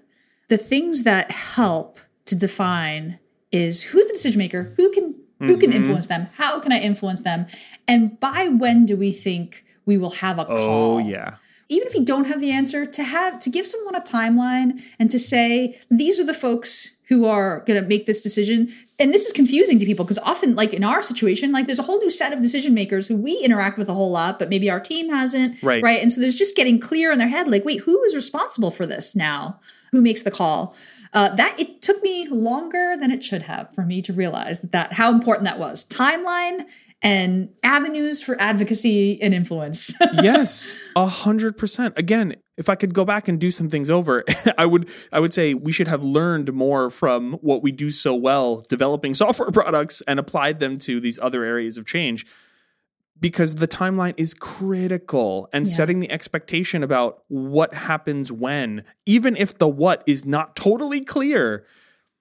the 0.49 0.57
things 0.57 1.03
that 1.03 1.31
help 1.33 1.99
to 2.27 2.35
define 2.35 3.19
is 3.51 3.83
who's 3.83 4.07
the 4.07 4.15
decision 4.15 4.39
maker, 4.39 4.73
who 4.79 4.91
can 4.93 5.22
who 5.49 5.57
can 5.57 5.71
mm-hmm. 5.71 5.83
influence 5.83 6.07
them, 6.07 6.29
how 6.37 6.61
can 6.61 6.73
I 6.73 6.79
influence 6.79 7.21
them, 7.23 7.47
and 7.87 8.19
by 8.21 8.49
when 8.49 8.87
do 8.87 8.97
we 8.97 9.13
think 9.13 9.65
we 9.85 9.99
will 9.99 10.11
have 10.11 10.39
a 10.39 10.47
oh, 10.47 10.55
call? 10.55 10.95
oh 10.95 10.99
yeah 10.99 11.37
even 11.73 11.89
if 11.89 11.95
you 11.95 12.05
don't 12.05 12.27
have 12.27 12.41
the 12.41 12.51
answer, 12.51 12.85
to 12.87 13.03
have 13.03 13.39
to 13.41 13.51
give 13.51 13.67
someone 13.67 13.95
a 13.95 14.01
timeline 14.01 14.81
and 14.99 15.11
to 15.11 15.19
say 15.19 15.81
these 15.91 16.21
are 16.21 16.27
the 16.27 16.35
folks 16.35 16.91
who 17.09 17.27
are 17.27 17.61
going 17.67 17.81
to 17.81 17.87
make 17.87 18.07
this 18.07 18.23
decision. 18.23 18.71
And 18.99 19.13
this 19.13 19.27
is 19.27 19.33
confusing 19.33 19.79
to 19.79 19.85
people 19.85 20.05
because 20.05 20.19
often, 20.19 20.55
like 20.55 20.73
in 20.73 20.85
our 20.85 21.03
situation, 21.03 21.53
like 21.53 21.67
there's 21.67 21.79
a 21.79 21.83
whole 21.83 21.99
new 21.99 22.11
set 22.11 22.33
of 22.33 22.41
decision 22.41 22.73
makers 22.73 23.07
who 23.07 23.17
we 23.17 23.39
interact 23.45 23.77
with 23.77 23.89
a 23.89 23.95
whole 23.95 24.11
lot, 24.11 24.39
but 24.39 24.49
maybe 24.49 24.71
our 24.71 24.81
team 24.81 25.11
hasn't. 25.11 25.63
Right. 25.63 25.83
Right. 25.83 26.01
And 26.01 26.11
so 26.11 26.21
there's 26.21 26.37
just 26.37 26.57
getting 26.57 26.79
clear 26.79 27.13
in 27.13 27.19
their 27.19 27.29
head, 27.29 27.51
like, 27.51 27.65
wait, 27.65 27.81
who 27.81 28.03
is 28.05 28.15
responsible 28.15 28.71
for 28.71 28.87
this 28.87 29.15
now? 29.15 29.61
Who 29.91 30.01
makes 30.01 30.23
the 30.23 30.31
call? 30.31 30.75
Uh, 31.13 31.35
that 31.35 31.61
it 31.61 31.83
took 31.83 32.03
me 32.03 32.27
longer 32.29 32.97
than 32.99 33.11
it 33.11 33.23
should 33.23 33.43
have 33.43 33.75
for 33.75 33.85
me 33.85 34.01
to 34.01 34.15
realize 34.15 34.63
that, 34.63 34.73
that 34.73 34.93
how 34.95 35.13
important 35.13 35.45
that 35.45 35.59
was. 35.59 35.85
Timeline 35.85 36.65
and 37.03 37.49
avenues 37.63 38.23
for 38.23 38.41
advocacy 38.41 39.21
and 39.21 39.35
influence. 39.35 39.93
yes, 40.23 40.77
a 40.97 41.07
hundred 41.07 41.57
percent. 41.59 41.95
Again, 41.99 42.37
if 42.57 42.69
I 42.69 42.75
could 42.75 42.95
go 42.95 43.05
back 43.05 43.29
and 43.29 43.41
do 43.41 43.51
some 43.51 43.69
things 43.69 43.91
over, 43.91 44.25
I 44.59 44.67
would 44.67 44.89
I 45.13 45.21
would 45.21 45.35
say 45.35 45.55
we 45.55 45.73
should 45.73 45.89
have 45.89 46.05
learned 46.05 46.53
more 46.53 46.91
from 46.91 47.33
what 47.35 47.63
we 47.63 47.73
do 47.73 47.91
so 47.91 48.15
well 48.15 48.63
developing 48.69 49.15
software 49.23 49.51
products 49.51 50.03
and 50.07 50.19
applied 50.21 50.61
them 50.61 50.79
to 50.81 51.01
these 51.01 51.19
other 51.21 51.45
areas 51.45 51.77
of 51.79 51.87
change 51.87 52.27
because 53.21 53.57
the 53.57 53.69
timeline 53.69 54.15
is 54.17 54.35
critical 54.35 55.49
and 55.53 55.67
Yeah. 55.67 55.73
setting 55.75 56.01
the 56.01 56.11
expectation 56.11 56.83
about 56.83 57.23
what 57.29 57.73
happens 57.75 58.33
when 58.33 58.85
even 59.07 59.37
if 59.37 59.59
the 59.59 59.69
what 59.69 60.03
is 60.07 60.25
not 60.27 60.57
totally 60.57 61.01
clear 61.03 61.65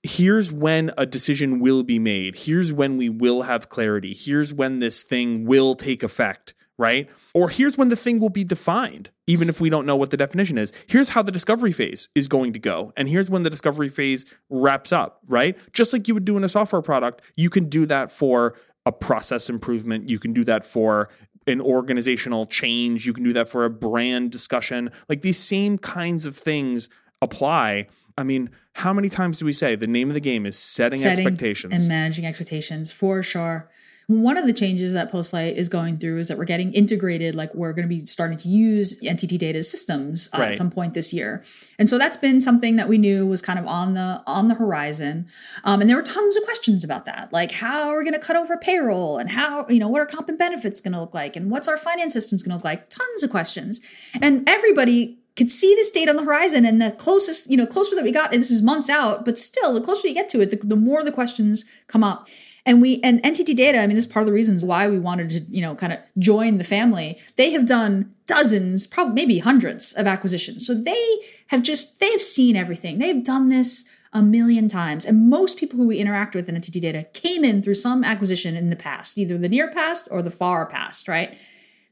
here's 0.04 0.52
when 0.52 0.92
a 0.98 1.06
decision 1.06 1.60
will 1.60 1.84
be 1.84 2.00
made. 2.00 2.36
Here's 2.36 2.74
when 2.74 2.98
we 2.98 3.10
will 3.10 3.44
have 3.44 3.70
clarity. 3.70 4.16
Here's 4.18 4.54
when 4.54 4.80
this 4.80 5.04
thing 5.04 5.46
will 5.46 5.76
take 5.76 6.04
effect 6.04 6.54
right? 6.78 7.12
Or 7.36 7.48
here's 7.48 7.78
when 7.78 7.90
the 7.90 7.96
thing 7.96 8.20
will 8.20 8.30
be 8.30 8.44
defined 8.44 9.12
even 9.28 9.48
if 9.50 9.62
we 9.62 9.70
don't 9.70 9.86
know 9.86 9.96
what 9.96 10.10
the 10.10 10.18
definition 10.18 10.58
is. 10.58 10.74
Here's 10.88 11.10
how 11.10 11.22
the 11.22 11.32
discovery 11.32 11.72
phase 11.72 12.10
is 12.16 12.28
going 12.28 12.54
to 12.54 12.60
go 12.60 12.92
and 12.98 13.08
here's 13.08 13.30
when 13.30 13.44
the 13.44 13.52
discovery 13.52 13.90
phase 13.90 14.26
wraps 14.50 14.92
up 14.92 15.22
right? 15.28 15.56
Just 15.74 15.94
like 15.94 16.08
you 16.08 16.16
would 16.16 16.26
do 16.26 16.38
in 16.38 16.44
a 16.44 16.50
software 16.50 16.82
product 16.82 17.22
you 17.36 17.52
can 17.52 17.70
do 17.70 17.86
that 17.86 18.12
for 18.12 18.56
a 18.86 18.92
process 18.92 19.48
improvement. 19.48 20.10
You 20.10 20.18
can 20.18 20.34
do 20.34 20.44
that 20.46 20.66
for 20.66 21.10
an 21.46 21.62
organizational 21.62 22.46
change. 22.46 23.06
You 23.06 23.14
can 23.14 23.24
do 23.24 23.34
that 23.34 23.48
for 23.48 23.64
a 23.66 23.70
brand 23.70 24.32
discussion. 24.32 24.90
Like 25.08 25.22
these 25.22 25.38
same 25.38 25.78
kinds 25.78 26.26
of 26.26 26.36
things 26.36 26.90
apply 27.22 27.88
i 28.22 28.24
mean 28.24 28.50
how 28.74 28.94
many 28.94 29.10
times 29.10 29.40
do 29.40 29.46
we 29.46 29.52
say 29.54 29.76
the 29.76 29.88
name 29.88 30.10
of 30.10 30.14
the 30.14 30.22
game 30.22 30.46
is 30.46 30.58
setting, 30.58 31.02
setting 31.02 31.26
expectations 31.28 31.74
and 31.74 31.88
managing 31.90 32.26
expectations 32.26 32.90
for 32.92 33.22
sure. 33.22 33.70
One 34.08 34.36
of 34.38 34.46
the 34.46 34.52
changes 34.52 34.92
that 34.92 35.10
Postlight 35.10 35.54
is 35.54 35.70
going 35.70 35.98
through 35.98 36.18
is 36.20 36.28
that 36.28 36.38
we're 36.38 36.44
getting 36.44 36.74
integrated, 36.74 37.34
like 37.34 37.54
we're 37.56 37.72
going 37.72 37.88
to 37.88 37.96
be 37.96 38.04
starting 38.06 38.38
to 38.40 38.50
use 38.50 39.00
NTT 39.00 39.38
Data's 39.38 39.70
systems 39.72 40.28
uh, 40.34 40.40
Right. 40.40 40.52
at 40.52 40.58
some 40.58 40.70
point 40.70 40.94
this 40.96 41.14
year, 41.14 41.46
and 41.80 41.88
so 41.88 41.98
that's 41.98 42.18
been 42.18 42.42
something 42.42 42.76
that 42.76 42.90
we 42.90 42.98
knew 42.98 43.26
was 43.26 43.42
kind 43.42 43.58
of 43.58 43.66
on 43.68 43.94
the 43.94 44.22
on 44.28 44.50
the 44.50 44.56
horizon. 44.56 45.28
Um, 45.64 45.80
and 45.80 45.90
there 45.90 45.96
were 45.96 46.04
tons 46.04 46.36
of 46.36 46.44
questions 46.44 46.84
about 46.84 47.06
that, 47.06 47.32
like 47.32 47.52
how 47.54 47.90
are 47.90 48.00
we 48.00 48.04
going 48.04 48.20
to 48.20 48.26
cut 48.26 48.36
over 48.36 48.58
payroll, 48.58 49.18
and 49.18 49.30
how 49.32 49.66
you 49.70 49.80
know 49.80 49.88
what 49.88 50.02
are 50.02 50.06
comp 50.06 50.28
and 50.28 50.38
benefits 50.38 50.82
going 50.82 50.94
to 50.94 51.00
look 51.00 51.14
like, 51.14 51.38
and 51.38 51.50
what's 51.50 51.70
our 51.70 51.78
finance 51.78 52.12
systems 52.12 52.44
going 52.44 52.52
to 52.52 52.56
look 52.56 52.66
like. 52.66 52.90
Tons 52.90 53.24
of 53.24 53.30
questions, 53.30 53.80
and 54.22 54.44
everybody 54.50 55.21
could 55.36 55.50
see 55.50 55.74
this 55.76 55.92
date 55.92 56.10
on 56.10 56.16
the 56.16 56.24
horizon 56.24 56.66
and 56.66 56.82
the 56.82 56.92
closest 56.92 57.50
you 57.50 57.58
know 57.58 57.66
closer 57.66 57.96
that 57.96 58.04
we 58.04 58.12
got 58.12 58.34
and 58.34 58.42
this 58.42 58.52
is 58.52 58.62
months 58.62 58.90
out 58.90 59.26
but 59.26 59.38
still 59.38 59.74
the 59.74 59.82
closer 59.82 60.08
you 60.08 60.14
get 60.14 60.30
to 60.30 60.42
it 60.42 60.52
the, 60.52 60.68
the 60.68 60.76
more 60.76 61.04
the 61.04 61.12
questions 61.12 61.66
come 61.88 62.04
up. 62.04 62.28
And 62.64 62.80
we 62.80 63.00
and 63.02 63.22
ntt 63.24 63.56
data 63.56 63.80
i 63.80 63.88
mean 63.88 63.96
this 63.96 64.06
is 64.06 64.12
part 64.12 64.22
of 64.22 64.28
the 64.28 64.34
reasons 64.34 64.64
why 64.64 64.88
we 64.88 65.00
wanted 65.00 65.30
to 65.30 65.40
you 65.50 65.62
know 65.62 65.74
kind 65.76 65.94
of 65.94 66.00
join 66.20 66.58
the 66.58 66.64
family. 66.64 67.20
They 67.36 67.52
have 67.52 67.66
done 67.66 68.14
dozens 68.28 68.86
probably 68.86 69.14
maybe 69.16 69.40
hundreds 69.40 69.94
of 69.94 70.06
acquisitions. 70.06 70.68
So 70.68 70.74
they 70.74 71.18
have 71.48 71.64
just 71.64 72.00
they 72.00 72.12
have 72.12 72.22
seen 72.22 72.56
everything. 72.56 73.00
They've 73.00 73.24
done 73.24 73.50
this 73.50 73.86
a 74.14 74.22
million 74.22 74.68
times 74.68 75.06
and 75.06 75.30
most 75.30 75.58
people 75.58 75.78
who 75.78 75.88
we 75.88 75.98
interact 75.98 76.36
with 76.36 76.50
in 76.50 76.56
ntt 76.56 76.82
data 76.82 77.08
came 77.14 77.46
in 77.46 77.62
through 77.62 77.74
some 77.74 78.04
acquisition 78.04 78.58
in 78.58 78.70
the 78.70 78.76
past 78.76 79.18
either 79.18 79.38
the 79.38 79.48
near 79.48 79.72
past 79.72 80.06
or 80.12 80.22
the 80.22 80.30
far 80.30 80.66
past 80.66 81.08
right 81.08 81.38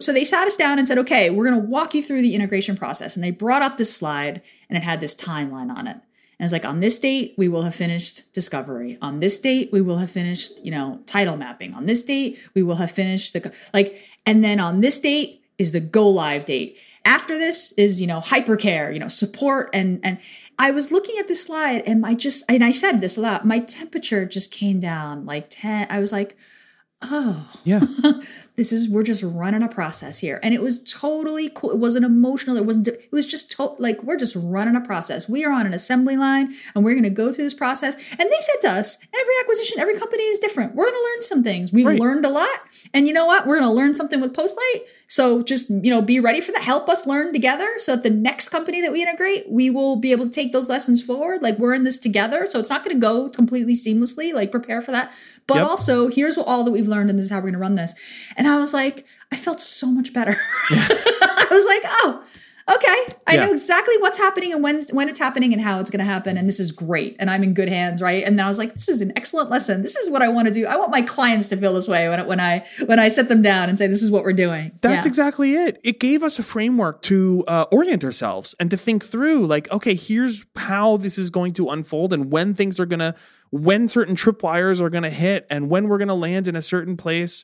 so 0.02 0.14
they 0.14 0.24
sat 0.24 0.48
us 0.48 0.56
down 0.56 0.80
and 0.80 0.88
said, 0.88 0.98
okay, 0.98 1.30
we're 1.30 1.50
going 1.50 1.62
to 1.62 1.68
walk 1.68 1.94
you 1.94 2.02
through 2.02 2.22
the 2.22 2.34
integration 2.34 2.78
process. 2.78 3.16
And 3.16 3.24
they 3.24 3.32
brought 3.32 3.62
up 3.62 3.78
this 3.78 3.96
slide 3.96 4.42
and 4.70 4.78
it 4.78 4.84
had 4.84 5.02
this 5.02 5.16
timeline 5.16 5.76
on 5.76 5.88
it. 5.88 5.98
And 6.40 6.46
it's 6.46 6.54
like, 6.54 6.64
on 6.64 6.80
this 6.80 6.98
date, 7.00 7.34
we 7.38 7.50
will 7.50 7.64
have 7.64 7.76
finished 7.76 8.32
discovery. 8.32 8.98
On 9.02 9.20
this 9.20 9.38
date, 9.40 9.74
we 9.74 9.82
will 9.82 9.98
have 9.98 10.10
finished, 10.10 10.64
you 10.64 10.72
know, 10.72 11.02
title 11.06 11.36
mapping. 11.36 11.74
On 11.74 11.86
this 11.86 12.02
date, 12.02 12.40
we 12.54 12.64
will 12.64 12.78
have 12.78 12.92
finished 12.92 13.34
the, 13.34 13.54
like, 13.74 13.98
and 14.26 14.42
then 14.42 14.58
on 14.58 14.80
this 14.80 15.00
date 15.00 15.44
is 15.58 15.74
the 15.74 15.82
go 15.82 16.08
live 16.08 16.46
date. 16.46 16.78
After 17.04 17.38
this 17.38 17.74
is, 17.74 18.00
you 18.00 18.08
know, 18.08 18.22
hypercare, 18.22 18.94
you 18.94 19.00
know, 19.00 19.10
support. 19.10 19.70
And, 19.74 20.00
and 20.02 20.18
I 20.58 20.72
was 20.72 20.92
looking 20.92 21.18
at 21.20 21.28
this 21.28 21.44
slide 21.44 21.82
and 21.86 22.06
I 22.06 22.14
just, 22.14 22.46
and 22.48 22.64
I 22.64 22.72
said 22.72 23.02
this 23.02 23.18
a 23.18 23.22
lot, 23.22 23.46
my 23.46 23.60
temperature 23.60 24.26
just 24.26 24.50
came 24.50 24.80
down 24.80 25.26
like 25.26 25.50
10. 25.50 25.88
I 25.90 26.00
was 26.00 26.14
like, 26.14 26.38
oh, 27.02 27.50
yeah. 27.64 27.82
This 28.56 28.74
is 28.74 28.90
we're 28.90 29.04
just 29.04 29.24
running 29.24 29.64
a 29.64 29.70
process 29.70 30.20
here. 30.20 30.38
And 30.44 30.54
it 30.54 30.62
was 30.62 30.84
totally 30.84 31.50
cool. 31.50 31.72
It 31.72 31.78
wasn't 31.78 32.04
emotional. 32.04 32.58
It 32.58 32.66
wasn't 32.66 32.90
it 32.90 33.08
was 33.10 33.26
just 33.26 33.52
to- 33.52 33.76
like 33.80 34.04
we're 34.04 34.18
just 34.18 34.36
running 34.36 34.76
a 34.76 34.82
process. 34.82 35.30
We 35.30 35.46
are 35.46 35.52
on 35.54 35.66
an 35.66 35.74
assembly 35.74 36.18
line 36.18 36.54
and 36.76 36.84
we're 36.84 36.92
going 36.92 37.04
to 37.06 37.10
go 37.10 37.32
through 37.32 37.46
this 37.46 37.54
process. 37.54 37.96
And 38.12 38.20
they 38.30 38.40
said 38.42 38.56
to 38.64 38.72
us 38.72 38.98
every 39.18 39.34
acquisition 39.40 39.80
every 39.80 39.98
company 39.98 40.24
is 40.24 40.40
different. 40.40 40.76
We're 40.76 40.88
going 40.92 41.02
to 41.02 41.10
learn 41.10 41.22
some 41.22 41.42
things. 41.42 41.72
We've 41.72 41.86
Right. 41.86 41.98
learned 41.98 42.26
a 42.26 42.30
lot. 42.30 42.50
And 42.94 43.08
you 43.08 43.14
know 43.14 43.26
what? 43.26 43.48
We're 43.48 43.60
going 43.62 43.72
to 43.72 43.74
learn 43.74 43.94
something 43.94 44.20
with 44.20 44.34
postlight 44.34 44.82
so 45.12 45.42
just 45.44 45.70
you 45.70 45.90
know 45.90 46.02
be 46.02 46.20
ready 46.20 46.40
for 46.40 46.52
that. 46.54 46.62
Help 46.62 46.88
us 46.88 47.06
learn 47.08 47.34
together 47.34 47.68
so 47.78 47.96
that 47.96 48.04
the 48.04 48.10
next 48.12 48.50
company 48.50 48.80
that 48.80 48.92
we 48.94 49.02
integrate 49.02 49.50
we 49.50 49.70
will 49.70 49.96
be 49.96 50.12
able 50.12 50.26
to 50.26 50.32
take 50.32 50.52
those 50.54 50.70
lessons 50.70 51.02
forward. 51.02 51.42
Like 51.42 51.58
we're 51.58 51.74
in 51.74 51.84
this 51.84 51.98
together 52.00 52.46
so 52.46 52.60
it's 52.60 52.70
not 52.70 52.84
going 52.86 52.96
to 52.96 53.02
go 53.02 53.28
completely 53.28 53.74
seamlessly 53.74 54.34
like 54.34 54.52
prepare 54.52 54.82
for 54.82 54.92
that. 54.92 55.12
But 55.48 55.58
Yep. 55.58 55.68
also 55.68 56.08
here's 56.10 56.38
all 56.38 56.64
that 56.64 56.72
we've 56.72 56.88
learned 56.88 57.10
and 57.10 57.18
this 57.18 57.26
is 57.26 57.32
how 57.32 57.38
we're 57.38 57.52
going 57.52 57.54
to 57.54 57.60
run 57.60 57.76
this. 57.76 57.94
And 58.38 58.48
i 58.48 58.58
was 58.60 58.72
like 58.74 59.06
i 59.32 59.36
felt 59.36 59.60
so 59.60 59.88
much 59.88 60.14
better 60.14 60.36
i 60.72 61.48
was 61.50 61.66
like 61.66 61.84
oh 62.04 62.24
okay 62.76 63.19
i 63.30 63.36
Yeah. 63.36 63.46
know 63.46 63.52
exactly 63.52 63.96
what's 64.00 64.18
happening 64.18 64.52
and 64.52 64.62
when 64.64 64.82
when 64.92 65.08
it's 65.08 65.20
happening 65.20 65.54
and 65.54 65.62
how 65.62 65.80
it's 65.80 65.90
going 65.90 66.00
to 66.00 66.12
happen 66.16 66.38
and 66.38 66.48
this 66.48 66.60
is 66.60 66.72
great 66.72 67.16
and 67.20 67.30
i'm 67.30 67.44
in 67.44 67.54
good 67.54 67.70
hands 67.70 68.02
right 68.02 68.24
and 68.26 68.38
then 68.38 68.46
i 68.46 68.50
was 68.50 68.58
like 68.58 68.74
this 68.74 68.90
is 68.90 69.00
an 69.02 69.12
excellent 69.16 69.50
lesson 69.50 69.82
this 69.82 69.96
is 69.96 70.10
what 70.10 70.22
i 70.22 70.28
want 70.28 70.48
to 70.48 70.54
do 70.54 70.66
i 70.66 70.76
want 70.76 70.92
my 70.92 71.02
clients 71.02 71.48
to 71.50 71.56
feel 71.58 71.74
this 71.74 71.88
way 71.88 72.10
when, 72.10 72.20
I- 72.20 72.26
when 72.26 72.40
i 72.40 72.66
when 72.86 73.00
i 73.00 73.08
set 73.08 73.30
them 73.30 73.42
down 73.42 73.70
and 73.70 73.78
say 73.78 73.88
this 73.88 74.02
is 74.02 74.12
what 74.12 74.24
we're 74.24 74.34
doing 74.34 74.72
That's 74.82 75.06
Yeah. 75.06 75.10
exactly 75.10 75.54
it. 75.54 75.80
It 75.84 76.00
gave 76.00 76.24
us 76.24 76.40
a 76.40 76.44
framework 76.44 77.02
to 77.04 77.44
uh, 77.48 77.66
orient 77.72 78.04
ourselves 78.04 78.56
and 78.60 78.70
to 78.72 78.78
think 78.78 79.04
through, 79.04 79.46
like, 79.48 79.72
okay, 79.72 79.96
here's 79.96 80.46
how 80.56 80.98
this 80.98 81.18
is 81.18 81.30
going 81.30 81.54
to 81.54 81.70
unfold 81.70 82.14
and 82.14 82.32
when 82.32 82.54
things 82.56 82.80
are 82.80 82.86
going 82.86 83.00
to, 83.00 83.14
when 83.52 83.88
certain 83.88 84.16
tripwires 84.16 84.80
are 84.82 84.90
going 84.90 85.04
to 85.04 85.10
hit 85.10 85.46
and 85.50 85.70
when 85.70 85.88
we're 85.88 85.98
going 85.98 86.08
to 86.10 86.14
land 86.28 86.48
in 86.48 86.56
a 86.56 86.62
certain 86.62 86.98
place. 86.98 87.44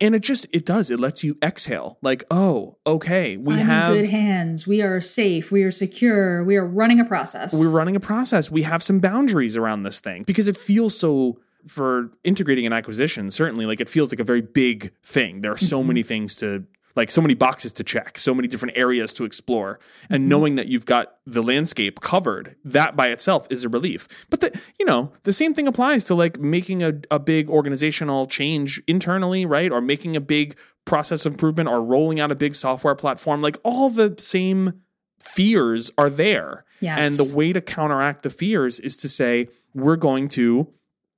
And 0.00 0.14
it 0.14 0.22
just, 0.22 0.46
it 0.52 0.66
does. 0.66 0.90
It 0.90 1.00
lets 1.00 1.24
you 1.24 1.38
exhale. 1.42 1.98
Like, 2.02 2.24
oh, 2.30 2.76
okay, 2.86 3.36
we 3.36 3.54
I'm 3.54 3.66
have. 3.66 3.94
good 3.94 4.10
hands 4.10 4.66
we 4.66 4.82
are 4.82 5.00
safe 5.00 5.50
we 5.50 5.62
are 5.62 5.70
secure 5.70 6.44
we 6.44 6.56
are 6.56 6.66
running 6.66 7.00
a 7.00 7.04
process 7.04 7.52
we're 7.52 7.68
running 7.68 7.96
a 7.96 8.00
process. 8.00 8.50
We 8.50 8.62
have 8.62 8.82
some 8.82 9.00
boundaries 9.00 9.56
around 9.56 9.82
this 9.82 10.00
thing 10.00 10.24
because 10.24 10.48
it 10.48 10.56
feels 10.56 10.98
so 10.98 11.38
for 11.66 12.10
integrating 12.22 12.66
an 12.66 12.72
acquisition, 12.72 13.30
certainly 13.30 13.66
like 13.66 13.80
it 13.80 13.88
feels 13.88 14.12
like 14.12 14.20
a 14.20 14.24
very 14.24 14.40
big 14.40 14.92
thing. 15.02 15.40
There 15.40 15.52
are 15.52 15.56
so 15.56 15.78
mm-hmm. 15.78 15.88
many 15.88 16.02
things 16.02 16.36
to 16.36 16.64
like 16.96 17.10
so 17.10 17.20
many 17.20 17.34
boxes 17.34 17.72
to 17.74 17.84
check, 17.84 18.18
so 18.18 18.34
many 18.34 18.48
different 18.48 18.76
areas 18.76 19.12
to 19.14 19.24
explore. 19.24 19.78
And 20.10 20.22
mm-hmm. 20.22 20.28
knowing 20.28 20.54
that 20.56 20.66
you've 20.66 20.86
got 20.86 21.16
the 21.26 21.42
landscape 21.42 22.00
covered, 22.00 22.56
that 22.64 22.96
by 22.96 23.08
itself 23.08 23.46
is 23.50 23.64
a 23.64 23.68
relief. 23.68 24.26
But 24.30 24.40
the 24.40 24.62
you 24.78 24.86
know, 24.86 25.12
the 25.24 25.32
same 25.32 25.54
thing 25.54 25.68
applies 25.68 26.04
to 26.06 26.14
like 26.14 26.40
making 26.40 26.82
a, 26.82 26.94
a 27.10 27.18
big 27.18 27.48
organizational 27.48 28.26
change 28.26 28.82
internally, 28.86 29.46
right? 29.46 29.70
Or 29.70 29.80
making 29.80 30.16
a 30.16 30.20
big 30.20 30.58
process 30.84 31.26
improvement 31.26 31.68
or 31.68 31.82
rolling 31.82 32.18
out 32.20 32.32
a 32.32 32.36
big 32.36 32.54
software 32.54 32.94
platform. 32.94 33.40
Like 33.42 33.58
all 33.62 33.90
the 33.90 34.14
same 34.18 34.82
fears 35.20 35.90
are 35.98 36.10
there. 36.10 36.64
Yes. 36.80 36.98
And 36.98 37.28
the 37.28 37.36
way 37.36 37.52
to 37.52 37.60
counteract 37.60 38.22
the 38.22 38.30
fears 38.30 38.80
is 38.80 38.96
to 38.98 39.08
say, 39.08 39.48
we're 39.74 39.96
going 39.96 40.28
to 40.30 40.72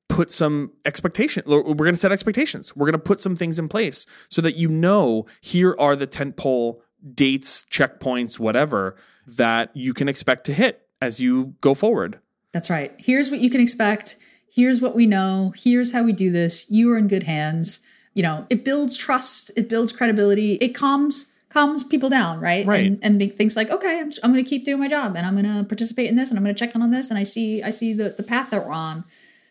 put 0.09 0.31
some 0.31 0.73
expectation 0.85 1.43
we're 1.47 1.63
going 1.63 1.93
to 1.93 1.97
set 1.97 2.13
expectations 2.13 2.75
we're 2.75 2.87
going 2.87 2.93
to 2.93 2.99
put 2.99 3.21
some 3.21 3.37
things 3.37 3.59
in 3.59 3.69
place 3.69 4.07
so 4.31 4.41
that 4.41 4.57
you 4.57 4.69
know 4.69 5.27
here 5.41 5.77
are 5.79 5.95
the 5.95 6.07
tentpole 6.07 6.81
dates 7.15 7.65
checkpoints 7.67 8.39
whatever 8.39 8.97
that 9.27 9.71
you 9.75 9.93
can 9.93 10.09
expect 10.09 10.45
to 10.45 10.53
hit 10.53 10.89
as 11.01 11.21
you 11.21 11.55
go 11.61 11.75
forward 11.75 12.21
That's 12.53 12.71
right. 12.71 12.95
Here's 12.99 13.31
what 13.31 13.41
you 13.41 13.51
can 13.51 13.61
expect. 13.61 14.17
Here's 14.51 14.81
what 14.81 14.95
we 14.95 15.07
know. 15.07 15.53
Here's 15.57 15.93
how 15.93 16.03
we 16.03 16.13
do 16.13 16.31
this. 16.33 16.67
You 16.69 16.91
are 16.93 16.99
in 16.99 17.09
good 17.09 17.25
hands. 17.25 17.81
You 18.15 18.23
know, 18.23 18.47
it 18.51 18.65
builds 18.65 18.97
trust. 18.97 19.51
It 19.57 19.69
builds 19.69 19.93
credibility. 19.93 20.55
It 20.55 20.75
calms 20.75 21.27
calms 21.51 21.83
people 21.83 22.11
down, 22.11 22.41
right? 22.41 22.67
Right. 22.67 22.87
And, 22.87 22.99
and 23.03 23.17
make 23.17 23.37
things 23.37 23.57
like, 23.57 23.71
okay, 23.71 24.01
I'm, 24.01 24.13
I'm 24.23 24.33
going 24.33 24.45
to 24.45 24.49
keep 24.49 24.65
doing 24.65 24.81
my 24.81 24.89
job, 24.89 25.17
and 25.17 25.27
I'm 25.27 25.35
going 25.35 25.47
to 25.57 25.65
participate 25.65 26.09
in 26.09 26.17
this, 26.17 26.29
and 26.29 26.39
I'm 26.39 26.45
going 26.45 26.55
to 26.55 26.59
check 26.59 26.75
in 26.75 26.83
on 26.83 26.91
this, 26.91 27.11
and 27.11 27.19
I 27.19 27.23
see 27.23 27.63
I 27.63 27.71
see 27.71 27.93
the 27.93 28.15
the 28.17 28.23
path 28.23 28.51
that 28.51 28.67
we're 28.67 28.73
on. 28.73 29.05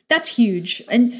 That's 0.10 0.30
huge. 0.30 0.82
And 0.90 1.14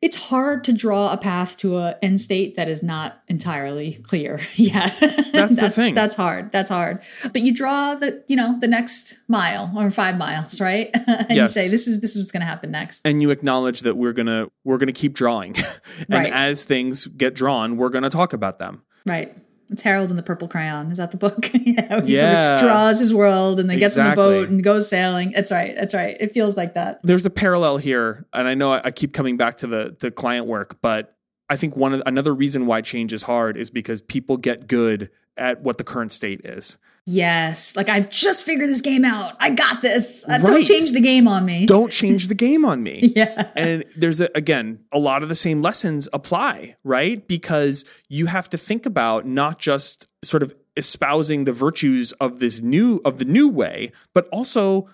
it's 0.00 0.14
hard 0.14 0.62
to 0.62 0.72
draw 0.72 1.12
a 1.12 1.16
path 1.16 1.56
to 1.56 1.78
a 1.78 1.96
end 2.00 2.20
state 2.20 2.54
that 2.54 2.68
is 2.68 2.84
not 2.84 3.20
entirely 3.26 3.94
clear 4.06 4.40
yet. 4.54 4.96
That's, 5.32 5.60
the 5.60 5.70
thing. 5.70 5.94
That's 5.94 6.14
hard. 6.14 6.52
That's 6.52 6.70
hard. 6.70 7.00
But 7.32 7.42
you 7.42 7.52
draw 7.52 7.96
the, 7.96 8.22
you 8.28 8.36
know, 8.36 8.58
the 8.60 8.68
next 8.68 9.16
mile 9.26 9.72
or 9.76 9.90
five 9.90 10.16
miles, 10.16 10.60
right? 10.60 10.90
and 11.06 11.26
Yes. 11.30 11.56
you 11.56 11.62
say, 11.62 11.68
this 11.68 11.88
is 11.88 12.00
this 12.00 12.12
is 12.14 12.18
what's 12.22 12.30
going 12.30 12.42
to 12.42 12.46
happen 12.46 12.70
next. 12.70 13.00
and 13.04 13.20
you 13.20 13.30
acknowledge 13.30 13.80
that 13.80 13.96
we're 13.96 14.12
gonna 14.12 14.46
we're 14.62 14.78
gonna 14.78 14.92
keep 14.92 15.14
drawing, 15.14 15.56
and 15.98 16.10
Right. 16.10 16.32
as 16.32 16.64
things 16.64 17.06
get 17.08 17.34
drawn, 17.34 17.76
we're 17.76 17.88
gonna 17.90 18.08
talk 18.10 18.32
about 18.32 18.58
them. 18.60 18.82
Right. 19.04 19.34
It's 19.70 19.82
Harold 19.82 20.10
and 20.10 20.18
the 20.18 20.22
Purple 20.22 20.48
Crayon. 20.48 20.90
Is 20.90 20.98
that 20.98 21.10
the 21.10 21.16
book? 21.16 21.50
yeah. 21.52 22.00
He 22.00 22.16
Yeah. 22.16 22.58
Sort 22.58 22.70
of 22.70 22.76
draws 22.76 22.98
his 23.00 23.12
world 23.12 23.60
and 23.60 23.68
then 23.68 23.78
gets 23.78 23.98
on 23.98 24.10
the 24.10 24.16
boat 24.16 24.48
and 24.48 24.62
goes 24.62 24.88
sailing. 24.88 25.32
That's 25.32 25.50
right. 25.50 25.74
That's 25.74 25.94
right. 25.94 26.16
It 26.18 26.32
feels 26.32 26.56
like 26.56 26.74
that. 26.74 27.00
There's 27.02 27.26
a 27.26 27.30
parallel 27.30 27.76
here, 27.76 28.26
and 28.32 28.48
I 28.48 28.54
know 28.54 28.72
I, 28.72 28.80
I 28.84 28.90
keep 28.90 29.12
coming 29.12 29.36
back 29.36 29.58
to 29.58 29.66
the 29.66 29.96
the 29.98 30.10
client 30.10 30.46
work, 30.46 30.80
but 30.80 31.16
I 31.50 31.56
think 31.56 31.76
one 31.76 31.94
of, 31.94 32.02
another 32.06 32.34
reason 32.34 32.66
why 32.66 32.80
change 32.80 33.12
is 33.12 33.22
hard 33.22 33.56
is 33.56 33.70
because 33.70 34.00
people 34.00 34.36
get 34.36 34.66
good 34.66 35.10
at 35.36 35.62
what 35.62 35.78
the 35.78 35.84
current 35.84 36.12
state 36.12 36.42
is. 36.44 36.78
Yes. 37.08 37.74
Like 37.74 37.88
I've 37.88 38.10
just 38.10 38.44
figured 38.44 38.68
this 38.68 38.80
game 38.82 39.04
out. 39.04 39.34
I 39.40 39.50
got 39.50 39.82
this. 39.82 40.24
Uh, 40.28 40.32
Right. 40.32 40.44
Don't 40.44 40.66
change 40.66 40.92
the 40.92 41.00
game 41.00 41.26
on 41.26 41.44
me. 41.44 41.66
Don't 41.66 41.90
change 41.90 42.28
the 42.28 42.34
game 42.34 42.64
on 42.64 42.82
me. 42.82 43.12
Yeah. 43.16 43.50
And 43.56 43.84
there's 43.96 44.20
a, 44.20 44.28
again 44.34 44.80
a 44.92 44.98
lot 44.98 45.22
of 45.22 45.28
the 45.28 45.34
same 45.34 45.62
lessons 45.62 46.08
apply, 46.12 46.76
right? 46.84 47.26
Because 47.26 47.84
you 48.08 48.26
have 48.26 48.48
to 48.50 48.58
think 48.58 48.86
about 48.86 49.26
not 49.26 49.58
just 49.58 50.06
sort 50.22 50.42
of 50.42 50.54
espousing 50.76 51.44
the 51.44 51.52
virtues 51.52 52.12
of 52.20 52.38
this 52.38 52.60
new 52.60 53.00
of 53.04 53.18
the 53.18 53.24
new 53.24 53.48
way, 53.48 53.90
but 54.14 54.28
also 54.28 54.88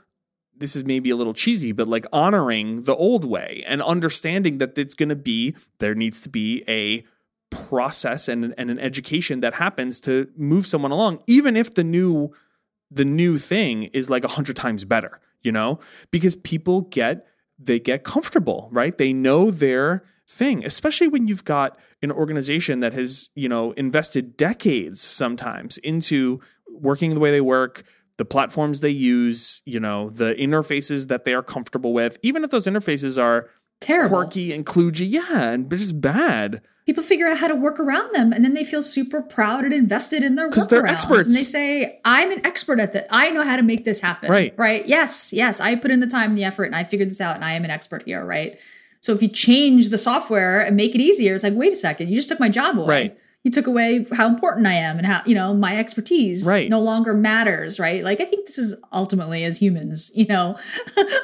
this 0.56 0.76
is 0.76 0.84
maybe 0.86 1.10
a 1.10 1.16
little 1.16 1.34
cheesy, 1.34 1.72
but 1.72 1.88
like 1.88 2.06
honoring 2.12 2.82
the 2.82 2.94
old 2.94 3.24
way 3.24 3.64
and 3.66 3.82
understanding 3.82 4.58
that 4.58 4.78
it's 4.78 4.94
going 4.94 5.08
to 5.08 5.16
be 5.16 5.54
there 5.80 5.94
needs 5.96 6.22
to 6.22 6.28
be 6.28 6.62
a 6.68 7.04
process 7.54 8.28
and, 8.28 8.54
and 8.58 8.70
an 8.70 8.78
education 8.78 9.40
that 9.40 9.54
happens 9.54 10.00
to 10.00 10.28
move 10.36 10.66
someone 10.66 10.90
along, 10.90 11.22
even 11.26 11.56
if 11.56 11.74
the 11.74 11.84
new 11.84 12.32
the 12.90 13.04
new 13.04 13.38
thing 13.38 13.84
is 13.84 14.08
like 14.08 14.24
a 14.24 14.28
hundred 14.28 14.56
times 14.56 14.84
better, 14.84 15.20
you 15.42 15.50
know, 15.50 15.78
because 16.10 16.36
people 16.36 16.82
get 16.82 17.26
they 17.58 17.78
get 17.78 18.04
comfortable, 18.04 18.68
right? 18.72 18.96
They 18.96 19.12
know 19.12 19.50
their 19.50 20.04
thing, 20.26 20.64
especially 20.64 21.08
when 21.08 21.28
you've 21.28 21.44
got 21.44 21.78
an 22.02 22.10
organization 22.10 22.80
that 22.80 22.94
has, 22.94 23.30
you 23.34 23.48
know, 23.48 23.72
invested 23.72 24.36
decades 24.36 25.00
sometimes 25.00 25.78
into 25.78 26.40
working 26.70 27.14
the 27.14 27.20
way 27.20 27.30
they 27.30 27.40
work, 27.40 27.82
the 28.16 28.24
platforms 28.24 28.80
they 28.80 28.90
use, 28.90 29.62
you 29.64 29.80
know, 29.80 30.08
the 30.10 30.34
interfaces 30.34 31.08
that 31.08 31.24
they 31.24 31.34
are 31.34 31.42
comfortable 31.42 31.92
with, 31.92 32.18
even 32.22 32.44
if 32.44 32.50
those 32.50 32.66
interfaces 32.66 33.22
are 33.22 33.50
Terrible. 33.80 34.16
quirky 34.16 34.52
and 34.52 34.64
kludgy, 34.64 35.06
yeah, 35.08 35.50
and 35.50 35.68
just 35.70 36.00
bad. 36.00 36.62
People 36.86 37.02
figure 37.02 37.26
out 37.26 37.38
how 37.38 37.48
to 37.48 37.54
work 37.54 37.80
around 37.80 38.14
them 38.14 38.32
and 38.32 38.44
then 38.44 38.52
they 38.52 38.62
feel 38.64 38.82
super 38.82 39.22
proud 39.22 39.64
and 39.64 39.72
invested 39.72 40.22
in 40.22 40.34
their 40.34 40.50
workarounds. 40.50 40.68
they're 40.68 40.86
experts. 40.86 41.26
And 41.26 41.34
they 41.34 41.42
say, 41.44 41.98
I'm 42.04 42.30
an 42.30 42.44
expert 42.44 42.78
at 42.78 42.92
this. 42.92 43.06
I 43.10 43.30
know 43.30 43.42
how 43.42 43.56
to 43.56 43.62
make 43.62 43.84
this 43.86 44.00
happen. 44.00 44.30
Right. 44.30 44.54
Right. 44.58 44.86
Yes. 44.86 45.32
Yes. 45.32 45.60
I 45.60 45.76
put 45.76 45.90
in 45.90 46.00
the 46.00 46.06
time 46.06 46.30
and 46.30 46.38
the 46.38 46.44
effort 46.44 46.64
and 46.64 46.76
I 46.76 46.84
figured 46.84 47.08
this 47.08 47.22
out 47.22 47.36
and 47.36 47.44
I 47.44 47.52
am 47.52 47.64
an 47.64 47.70
expert 47.70 48.02
here. 48.02 48.22
Right. 48.24 48.58
So 49.00 49.14
if 49.14 49.22
you 49.22 49.28
change 49.28 49.88
the 49.88 49.98
software 49.98 50.60
and 50.60 50.76
make 50.76 50.94
it 50.94 51.00
easier, 51.00 51.34
it's 51.34 51.44
like, 51.44 51.54
wait 51.54 51.72
a 51.72 51.76
second, 51.76 52.08
you 52.10 52.16
just 52.16 52.28
took 52.28 52.40
my 52.40 52.48
job 52.50 52.78
away. 52.78 52.86
Right. 52.88 53.18
You 53.44 53.50
took 53.50 53.66
away 53.66 54.06
how 54.12 54.26
important 54.26 54.66
I 54.66 54.72
am 54.72 54.96
and 54.96 55.06
how, 55.06 55.20
you 55.26 55.34
know, 55.34 55.52
my 55.52 55.76
expertise 55.76 56.46
Right. 56.46 56.70
no 56.70 56.80
longer 56.80 57.12
matters, 57.12 57.78
right? 57.78 58.02
Like, 58.02 58.18
I 58.22 58.24
think 58.24 58.46
this 58.46 58.56
is 58.58 58.74
ultimately 58.90 59.44
as 59.44 59.58
humans, 59.58 60.10
you 60.14 60.24
know, 60.26 60.58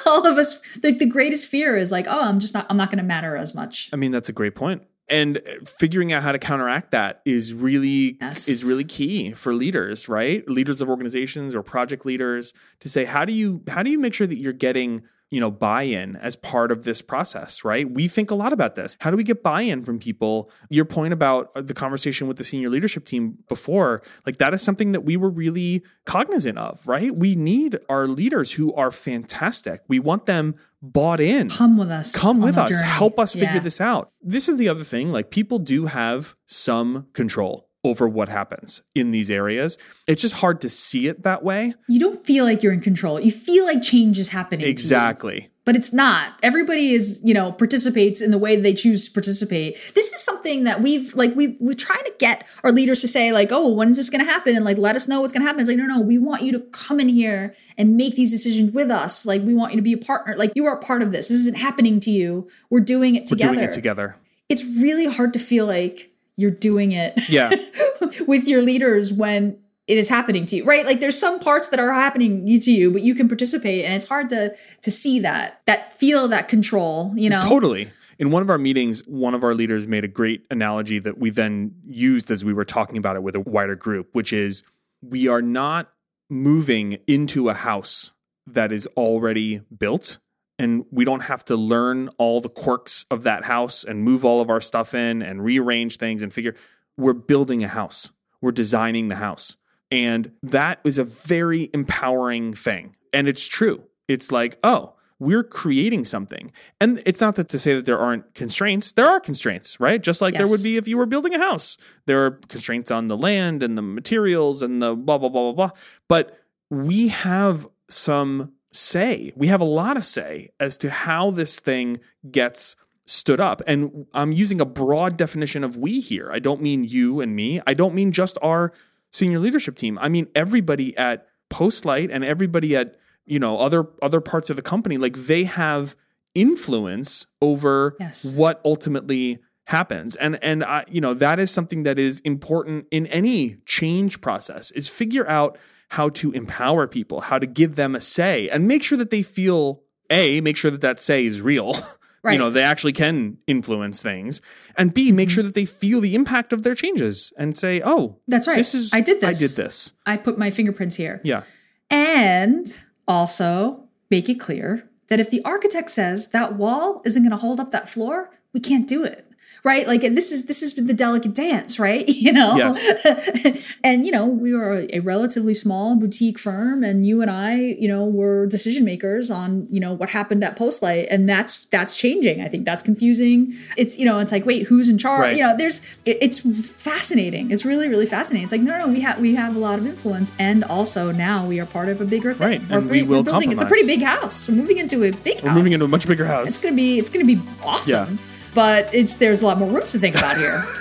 all 0.07 0.27
of 0.27 0.37
us, 0.37 0.59
like 0.83 0.99
the 0.99 1.07
greatest 1.07 1.47
fear 1.49 1.77
is 1.77 1.91
like, 1.91 2.07
oh, 2.09 2.21
I'm 2.29 2.39
just 2.41 2.53
not, 2.53 2.67
I'm 2.69 2.77
not 2.77 2.91
going 2.91 2.99
to 2.99 3.05
matter 3.05 3.37
as 3.37 3.55
much. 3.55 3.89
I 3.93 3.97
mean, 3.97 4.11
that's 4.11 4.29
a 4.29 4.35
great 4.35 4.55
point. 4.55 4.83
And 5.11 5.41
figuring 5.67 6.13
out 6.13 6.23
how 6.23 6.31
to 6.33 6.39
counteract 6.39 6.93
that 6.93 7.21
is 7.25 7.53
really 7.53 8.17
Yes. 8.21 8.49
is 8.49 8.63
really 8.65 8.85
key 8.85 9.33
for 9.33 9.53
leaders, 9.55 10.09
right? 10.09 10.49
Leaders 10.49 10.81
of 10.81 10.89
organizations 10.89 11.55
or 11.55 11.63
project 11.63 12.07
leaders 12.07 12.53
to 12.81 12.89
say 12.89 13.05
how 13.05 13.25
do 13.25 13.33
you 13.33 13.63
how 13.69 13.83
do 13.83 13.91
you 13.91 13.99
make 13.99 14.15
sure 14.15 14.27
that 14.27 14.37
you're 14.37 14.53
getting 14.53 15.03
you 15.31 15.41
know 15.41 15.51
buy-in 15.51 16.17
as 16.17 16.37
part 16.37 16.73
of 16.73 16.85
this 16.85 17.01
process 17.03 17.65
right? 17.65 17.91
We 17.91 18.09
think 18.09 18.31
a 18.31 18.35
lot 18.35 18.53
about 18.53 18.75
this. 18.75 18.97
How 19.01 19.11
do 19.11 19.17
we 19.17 19.23
get 19.25 19.43
buy-in 19.43 19.85
from 19.85 19.99
people? 19.99 20.51
Your 20.69 20.85
point 20.85 21.13
about 21.13 21.51
uh, 21.55 21.63
the 21.63 21.75
conversation 21.75 22.27
with 22.29 22.37
the 22.37 22.45
senior 22.45 22.69
leadership 22.69 23.05
team 23.05 23.39
before 23.49 24.03
like 24.27 24.39
that 24.39 24.53
is 24.55 24.63
something 24.63 24.93
that 24.93 25.03
we 25.03 25.17
were 25.17 25.31
really 25.31 25.83
cognizant 26.05 26.59
of 26.59 26.87
right? 26.87 27.15
We 27.15 27.35
need 27.35 27.79
our 27.89 28.09
leaders 28.09 28.53
who 28.53 28.75
are 28.75 28.91
fantastic. 28.91 29.81
We 29.89 30.01
want 30.01 30.27
them 30.27 30.57
bought 30.83 31.21
in. 31.21 31.51
Come 31.51 31.77
with 31.77 31.91
us. 31.91 32.17
come 32.17 32.41
with 32.41 32.57
us. 32.57 32.71
journey. 32.71 32.85
help 32.87 33.19
us 33.19 33.33
figure 33.35 33.55
Yeah. 33.55 33.61
this 33.61 33.81
out. 33.81 34.11
This 34.23 34.49
is 34.49 34.57
the 34.59 34.69
other 34.69 34.83
thing 34.85 35.13
like 35.13 35.31
people 35.31 35.59
do 35.59 35.87
have 35.87 36.35
some 36.47 37.07
control 37.13 37.70
over 37.83 38.09
what 38.09 38.29
happens 38.29 38.83
in 38.95 39.11
these 39.11 39.31
areas 39.31 39.79
it's 40.07 40.21
just 40.21 40.35
hard 40.37 40.61
to 40.61 40.69
see 40.69 41.09
it 41.09 41.23
that 41.23 41.43
way 41.43 41.75
You 41.89 42.01
don't 42.01 42.25
feel 42.25 42.45
like 42.45 42.63
you're 42.63 42.73
in 42.73 42.81
control. 42.81 43.21
You 43.21 43.33
feel 43.33 43.65
like 43.65 43.83
change 43.83 44.19
is 44.19 44.31
happening. 44.31 44.61
to 44.61 44.67
you. 44.67 44.71
exactly 44.71 45.51
but 45.71 45.77
it's 45.77 45.93
not. 45.93 46.33
Everybody 46.43 46.95
is, 46.95 47.21
you 47.23 47.33
know, 47.33 47.53
participates 47.53 48.21
in 48.21 48.33
the 48.33 48.39
way 48.39 48.57
they 48.57 48.75
choose 48.75 49.07
to 49.07 49.13
participate. 49.13 49.79
This 49.95 50.13
is 50.13 50.21
something 50.21 50.65
that 50.65 50.83
we've 50.83 51.15
like 51.15 51.37
we 51.37 51.59
we 51.61 51.75
try 51.75 51.97
to 51.97 52.13
get 52.19 52.45
our 52.65 52.73
leaders 52.73 53.03
to 53.03 53.09
say 53.09 53.31
like, 53.31 53.53
"Oh, 53.53 53.69
when's 53.69 53.97
this 53.97 54.11
going 54.11 54.25
to 54.25 54.29
happen?" 54.29 54.57
and 54.57 54.65
like 54.65 54.79
let 54.79 54.97
us 54.97 55.07
know 55.07 55.21
what's 55.21 55.33
going 55.33 55.43
to 55.43 55.47
happen. 55.47 55.61
It's 55.61 55.69
like, 55.69 55.77
"No, 55.79 55.87
no, 55.87 56.01
we 56.01 56.19
want 56.19 56.43
you 56.43 56.51
to 56.53 56.61
come 56.73 56.99
in 56.99 57.09
here 57.09 57.55
and 57.79 57.97
make 57.97 58.17
these 58.17 58.33
decisions 58.33 58.73
with 58.73 58.91
us. 58.91 59.25
Like 59.27 59.43
we 59.43 59.55
want 59.55 59.73
you 59.73 59.77
to 59.77 59.83
be 59.83 59.93
a 59.93 59.99
partner. 59.99 60.35
Like 60.37 60.51
you 60.57 60.65
are 60.67 60.75
a 60.75 60.83
part 60.83 61.03
of 61.03 61.13
this. 61.13 61.29
This 61.29 61.39
isn't 61.39 61.59
happening 61.59 62.01
to 62.01 62.11
you. 62.11 62.49
We're 62.69 62.81
doing 62.81 63.15
it 63.15 63.27
together." 63.27 63.53
we're 63.53 63.55
together." 63.55 63.61
doing 63.61 63.71
it 63.71 63.75
together 63.75 64.17
It's 64.49 64.65
really 64.65 65.07
hard 65.07 65.33
to 65.35 65.39
feel 65.39 65.67
like 65.67 66.10
you're 66.41 66.51
doing 66.51 66.93
it 66.93 67.19
yeah. 67.29 67.51
with 68.27 68.47
your 68.47 68.63
leaders 68.63 69.13
when 69.13 69.59
it 69.87 69.99
is 69.99 70.09
happening 70.09 70.47
to 70.47 70.57
you 70.57 70.65
right? 70.65 70.87
Like 70.87 71.01
there's 71.01 71.19
some 71.19 71.41
parts 71.41 71.69
that 71.71 71.81
are 71.81 71.93
happening 71.93 72.47
to 72.47 72.73
you 72.73 72.91
but 72.91 73.03
you 73.03 73.15
can 73.15 73.29
participate 73.29 73.85
and 73.85 73.95
it's 73.95 74.07
hard 74.07 74.29
to 74.31 74.55
to 74.83 74.91
see 74.91 75.19
that 75.21 75.61
that 75.67 75.93
feel 75.93 76.29
that 76.29 76.49
control 76.49 77.13
you 77.17 77.29
know? 77.29 77.43
Totally. 77.43 77.91
In 78.19 78.31
one 78.31 78.43
of 78.43 78.51
our 78.51 78.59
meetings 78.59 79.07
one 79.07 79.35
of 79.35 79.45
our 79.45 79.55
leaders 79.55 79.87
made 79.87 80.05
a 80.05 80.09
great 80.09 80.47
analogy 80.51 80.99
that 81.01 81.19
we 81.19 81.31
then 81.31 81.75
used 81.87 82.31
as 82.31 82.45
we 82.45 82.53
were 82.53 82.65
talking 82.65 82.97
about 82.97 83.17
it 83.17 83.23
with 83.23 83.35
a 83.35 83.41
wider 83.41 83.77
group 83.77 84.09
which 84.13 84.33
is 84.33 84.63
we 85.03 85.29
are 85.29 85.43
not 85.43 85.93
moving 86.29 86.99
into 87.07 87.49
a 87.49 87.55
house 87.55 88.13
that 88.47 88.73
is 88.73 88.87
already 88.97 89.61
built 89.77 90.19
and 90.61 90.85
we 90.91 91.07
don't 91.07 91.23
have 91.23 91.43
to 91.47 91.57
learn 91.57 92.11
all 92.19 92.43
the 92.43 92.51
quirks 92.51 93.07
of 93.11 93.23
that 93.23 93.45
house 93.45 93.83
and 93.83 94.05
move 94.05 94.27
all 94.27 94.43
of 94.43 94.51
our 94.51 94.61
stuff 94.61 94.93
in 94.93 95.23
and 95.23 95.43
rearrange 95.43 95.97
things 95.97 96.21
and 96.23 96.35
figure 96.35 96.55
we're 96.99 97.15
building 97.15 97.65
a 97.65 97.69
house. 97.69 98.11
We're 98.43 98.53
designing 98.53 99.09
the 99.09 99.17
house. 99.17 99.57
And 99.91 100.33
that 100.43 100.81
is 100.85 100.99
a 100.99 101.05
very 101.05 101.71
empowering 101.73 102.53
thing. 102.53 102.95
And 103.11 103.27
it's 103.27 103.49
true. 103.49 103.85
It's 104.07 104.31
like 104.31 104.59
oh 104.63 104.95
we're 105.19 105.45
creating 105.45 106.05
something. 106.05 106.51
And 106.81 107.03
it's 107.05 107.21
not 107.21 107.37
that 107.37 107.51
to 107.51 107.59
say 107.59 107.75
that 107.75 107.85
there 107.85 107.99
aren't 107.99 108.35
constraints. 108.35 108.93
There 108.93 109.07
are 109.07 109.21
constraints 109.21 109.81
right? 109.81 110.03
Just 110.03 110.21
like 110.21 110.35
there 110.35 110.49
would 110.49 110.63
be 110.63 110.77
if 110.77 110.87
you 110.87 110.99
were 110.99 111.07
building 111.07 111.35
a 111.35 111.39
house. 111.39 111.79
There 112.05 112.27
are 112.27 112.33
constraints 112.49 112.91
on 112.91 113.09
the 113.09 113.17
land 113.17 113.63
and 113.63 113.79
the 113.79 113.83
materials 113.83 114.61
and 114.61 114.83
the 114.83 114.95
blah 114.95 115.17
blah 115.17 115.31
blah 115.31 115.53
blah 115.53 115.69
blah. 115.69 115.79
But 116.07 116.39
we 116.69 117.09
have 117.09 117.67
some 117.89 118.53
say. 118.73 119.33
We 119.37 119.49
have 119.49 119.61
a 119.61 119.65
lot 119.65 119.97
of 119.97 120.05
say 120.05 120.51
as 120.59 120.77
to 120.79 120.91
how 120.91 121.31
this 121.31 121.61
thing 121.61 121.99
gets 122.31 122.77
stood 123.07 123.41
up. 123.41 123.61
And 123.67 124.07
I'm 124.15 124.33
using 124.33 124.61
a 124.61 124.65
broad 124.65 125.17
definition 125.17 125.65
of 125.65 125.77
we 125.77 126.01
here. 126.01 126.31
I 126.33 126.39
don't 126.39 126.63
mean 126.63 126.85
you 126.85 127.21
and 127.21 127.35
me. 127.35 127.61
I 127.67 127.75
don't 127.75 127.95
mean 127.95 128.13
just 128.13 128.39
our 128.43 128.73
senior 129.11 129.41
leadership 129.41 129.77
team. 129.77 129.99
I 130.01 130.09
mean 130.09 130.29
everybody 130.35 130.97
at 130.97 131.27
Postlight 131.51 132.11
and 132.13 132.23
everybody 132.25 132.77
at, 132.77 132.97
you 133.27 133.41
know, 133.41 133.59
other 133.59 133.89
other 134.01 134.21
parts 134.21 134.51
of 134.51 134.57
the 134.57 134.63
company. 134.63 134.97
Like 134.99 135.17
they 135.17 135.45
have 135.45 135.97
influence 136.35 137.27
over 137.43 137.97
Yes. 137.99 138.25
what 138.25 138.61
ultimately 138.65 139.39
happens 139.65 140.17
and 140.17 140.39
and 140.43 140.65
I, 140.65 140.85
you 140.89 141.01
know 141.01 141.15
that 141.15 141.39
is 141.39 141.51
something 141.51 141.85
that 141.85 141.97
is 141.99 142.19
important 142.21 142.87
in 142.91 143.07
any 143.07 143.57
change 143.67 144.21
process 144.21 144.73
is 144.73 144.89
figure 144.89 145.29
out 145.29 145.59
how 145.91 146.09
to 146.09 146.33
empower 146.33 146.87
people 146.87 147.21
how 147.21 147.39
to 147.39 147.47
give 147.47 147.77
them 147.77 147.95
a 147.95 148.01
say 148.01 148.49
and 148.49 148.67
make 148.67 148.83
sure 148.83 148.97
that 148.97 149.11
they 149.11 149.23
feel 149.23 149.83
a 150.09 150.41
make 150.41 150.57
sure 150.57 150.71
that 150.71 150.81
that 150.81 150.99
say 150.99 151.27
is 151.27 151.41
real. 151.41 151.75
Right. 152.23 152.35
you 152.35 152.39
know 152.39 152.51
they 152.51 152.65
actually 152.65 152.93
can 152.93 153.39
influence 153.47 154.03
things. 154.03 154.43
And 154.77 154.93
b 154.93 155.11
make 155.11 155.29
mm-hmm. 155.29 155.35
sure 155.37 155.43
that 155.43 155.55
they 155.55 155.65
feel 155.65 156.03
the 156.03 156.15
impact 156.15 156.53
of 156.53 156.61
their 156.61 156.75
changes 156.75 157.33
and 157.39 157.57
say 157.57 157.81
oh 157.83 158.19
That's 158.29 158.47
right. 158.47 158.59
this 158.59 158.75
is 158.75 158.93
I 158.93 159.01
did 159.01 159.23
this. 159.23 159.31
i 159.31 159.41
did 159.41 159.57
this. 159.57 159.95
I 160.05 160.19
put 160.19 160.37
my 160.37 160.51
fingerprints 160.51 160.97
here. 160.97 161.23
Yeah. 161.25 161.45
And 161.89 162.67
also 163.09 163.89
make 164.11 164.29
it 164.29 164.39
clear 164.39 164.87
that 165.09 165.19
if 165.19 165.31
the 165.31 165.43
architect 165.47 165.89
says 165.89 166.29
that 166.29 166.57
wall 166.57 167.01
isn't 167.07 167.23
going 167.23 167.31
to 167.31 167.39
hold 167.39 167.59
up 167.59 167.71
that 167.71 167.89
floor 167.89 168.29
we 168.53 168.61
can't 168.61 168.87
do 168.87 169.03
it 169.03 169.27
right? 169.65 169.87
Like 169.87 170.01
this 170.01 170.33
is 170.33 170.47
this 170.47 170.61
has 170.61 170.73
been 170.73 170.87
the 170.87 170.95
delicate 170.95 171.35
dance, 171.35 171.79
right? 171.79 172.09
You 172.21 172.35
know, 172.35 172.55
Yes. 172.57 173.79
and 173.85 174.05
you 174.05 174.13
know 174.13 174.27
we 174.27 174.53
were 174.53 174.87
a 174.93 175.01
relatively 175.01 175.55
small 175.55 175.97
boutique 175.97 176.39
firm, 176.39 176.85
and 176.85 177.07
you 177.07 177.23
and 177.23 177.31
I, 177.31 177.57
you 177.57 177.89
know, 177.89 178.05
were 178.05 178.47
decision 178.47 178.85
makers 178.85 179.31
on 179.31 179.67
you 179.71 179.81
know 179.81 179.93
what 179.95 180.11
happened 180.11 180.45
at 180.45 180.59
Postlight, 180.59 181.07
and 181.11 181.27
that's 181.29 181.65
that's 181.67 181.97
changing. 181.97 182.43
I 182.43 182.49
think 182.49 182.67
that's 182.67 182.83
confusing. 182.83 183.55
It's 183.79 183.99
you 183.99 184.05
know, 184.05 184.19
it's 184.19 184.33
like 184.33 184.45
wait, 184.45 184.67
who's 184.67 184.91
in 184.91 184.99
charge? 184.99 185.23
Right. 185.23 185.37
You 185.37 185.45
know, 185.45 185.57
there's 185.57 185.81
it, 186.05 186.19
it's 186.21 186.41
fascinating. 186.41 187.51
It's 187.51 187.65
really 187.65 187.89
really 187.89 188.07
fascinating. 188.07 188.45
It's 188.45 188.53
like 188.53 188.61
no, 188.61 188.79
no, 188.79 188.89
we 188.89 189.01
have 189.01 189.19
we 189.19 189.35
have 189.37 189.57
a 189.57 189.59
lot 189.59 189.79
of 189.79 189.87
influence, 189.87 190.31
and 190.39 190.63
also 190.65 191.11
now 191.11 191.47
we 191.47 191.59
are 191.59 191.67
part 191.67 191.89
of 191.89 192.01
a 192.01 192.05
bigger 192.05 192.35
thing. 192.35 192.49
Right, 192.49 192.69
We're 192.69 192.79
and 192.79 192.91
we 192.91 193.03
we're 193.03 193.17
will 193.17 193.23
building. 193.23 193.51
It's 193.51 193.63
a 193.63 193.67
pretty 193.67 193.87
big 193.87 194.03
house. 194.03 194.47
We're 194.47 194.57
moving 194.57 194.79
into 194.79 195.05
a 195.05 195.11
big. 195.11 195.43
We're 195.43 195.55
moving 195.55 195.73
into 195.73 195.87
a 195.87 195.89
much 195.89 196.07
bigger 196.07 196.27
house. 196.27 196.49
It's 196.51 196.63
gonna 196.63 196.77
be 196.77 196.99
it's 196.99 197.09
gonna 197.11 197.25
be 197.25 197.41
awesome. 197.63 198.19
But 198.55 198.93
it's 198.95 199.17
there's 199.17 199.43
a 199.43 199.47
lot 199.47 199.59
more 199.59 199.71
rooms 199.71 199.93
to 199.93 199.99
think 199.99 200.17
about 200.17 200.37
here. 200.37 200.63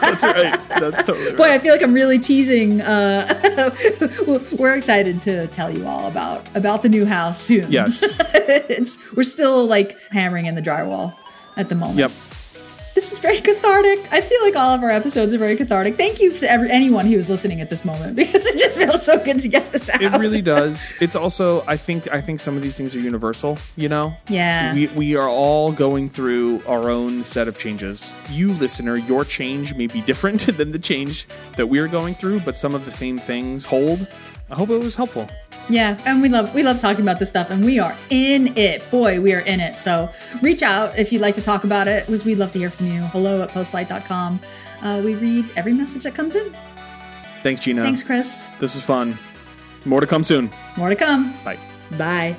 That's 0.00 0.24
right. 0.24 0.68
That's 0.68 1.06
totally 1.06 1.26
right. 1.28 1.36
Boy, 1.36 1.52
I 1.52 1.58
feel 1.58 1.72
like 1.72 1.82
I'm 1.82 1.92
really 1.92 2.18
teasing. 2.18 2.80
Uh, 2.80 3.70
we're 4.58 4.76
excited 4.76 5.20
to 5.22 5.46
tell 5.48 5.76
you 5.76 5.86
all 5.86 6.06
about 6.06 6.46
about 6.56 6.82
the 6.82 6.88
new 6.88 7.04
house 7.04 7.40
soon. 7.40 7.70
Yes. 7.70 8.02
it's 8.34 8.98
we're 9.14 9.22
still 9.22 9.66
like 9.66 9.96
hammering 10.10 10.46
in 10.46 10.54
the 10.54 10.62
drywall 10.62 11.14
at 11.56 11.68
the 11.68 11.74
moment. 11.74 11.98
Yep. 11.98 12.10
This 13.04 13.10
was 13.10 13.18
very 13.18 13.42
cathartic. 13.42 14.10
I 14.10 14.22
feel 14.22 14.40
like 14.40 14.56
all 14.56 14.70
of 14.70 14.82
our 14.82 14.88
episodes 14.88 15.34
are 15.34 15.38
very 15.38 15.56
cathartic. 15.56 15.96
Thank 15.96 16.22
you 16.22 16.32
to 16.32 16.50
every, 16.50 16.70
anyone 16.70 17.04
who 17.04 17.18
is 17.18 17.28
listening 17.28 17.60
at 17.60 17.68
this 17.68 17.84
moment 17.84 18.16
because 18.16 18.46
it 18.46 18.58
just 18.58 18.78
feels 18.78 19.04
so 19.04 19.22
good 19.22 19.40
to 19.40 19.48
get 19.48 19.72
this 19.72 19.90
out. 19.90 20.00
It 20.00 20.12
really 20.12 20.40
does. 20.40 20.94
It's 21.02 21.16
also 21.16 21.62
I 21.66 21.76
think 21.76 22.10
I 22.10 22.22
think 22.22 22.40
some 22.40 22.56
of 22.56 22.62
these 22.62 22.78
things 22.78 22.96
are 22.96 23.00
universal, 23.00 23.58
you 23.76 23.90
know? 23.90 24.14
Yeah. 24.28 24.72
We 24.72 24.86
we 24.86 25.16
are 25.16 25.28
all 25.28 25.70
going 25.70 26.08
through 26.08 26.62
our 26.66 26.88
own 26.88 27.24
set 27.24 27.46
of 27.46 27.58
changes. 27.58 28.14
You 28.30 28.52
listener, 28.54 28.96
your 28.96 29.26
change 29.26 29.74
may 29.74 29.86
be 29.86 30.00
different 30.00 30.40
than 30.56 30.72
the 30.72 30.78
change 30.78 31.26
that 31.56 31.66
we're 31.66 31.88
going 31.88 32.14
through, 32.14 32.40
but 32.40 32.56
some 32.56 32.74
of 32.74 32.86
the 32.86 32.90
same 32.90 33.18
things 33.18 33.66
hold. 33.66 34.08
I 34.50 34.54
hope 34.54 34.70
it 34.70 34.78
was 34.78 34.96
helpful. 34.96 35.28
Yeah, 35.68 35.98
and 36.04 36.20
we 36.20 36.28
love 36.28 36.54
we 36.54 36.62
love 36.62 36.78
talking 36.78 37.02
about 37.02 37.18
this 37.18 37.28
stuff, 37.28 37.50
and 37.50 37.64
we 37.64 37.78
are 37.78 37.96
in 38.10 38.56
it. 38.56 38.88
Boy, 38.90 39.20
we 39.20 39.32
are 39.32 39.40
in 39.40 39.60
it. 39.60 39.78
So 39.78 40.10
reach 40.42 40.62
out 40.62 40.98
if 40.98 41.12
you'd 41.12 41.22
like 41.22 41.34
to 41.36 41.42
talk 41.42 41.64
about 41.64 41.88
it, 41.88 42.06
because 42.06 42.24
we'd 42.24 42.38
love 42.38 42.52
to 42.52 42.58
hear 42.58 42.70
from 42.70 42.86
you. 42.86 43.00
Hello 43.00 43.42
at 43.42 43.48
postlight.com. 43.50 44.40
Uh, 44.82 45.00
we 45.04 45.14
read 45.14 45.46
every 45.56 45.72
message 45.72 46.02
that 46.02 46.14
comes 46.14 46.34
in. 46.34 46.54
Thanks, 47.42 47.60
Gina. 47.60 47.82
Thanks, 47.82 48.02
Chris. 48.02 48.46
This 48.58 48.74
was 48.74 48.84
fun. 48.84 49.18
More 49.84 50.00
to 50.00 50.06
come 50.06 50.24
soon. 50.24 50.50
More 50.76 50.88
to 50.88 50.96
come. 50.96 51.34
Bye. 51.44 51.58
Bye. 51.98 52.36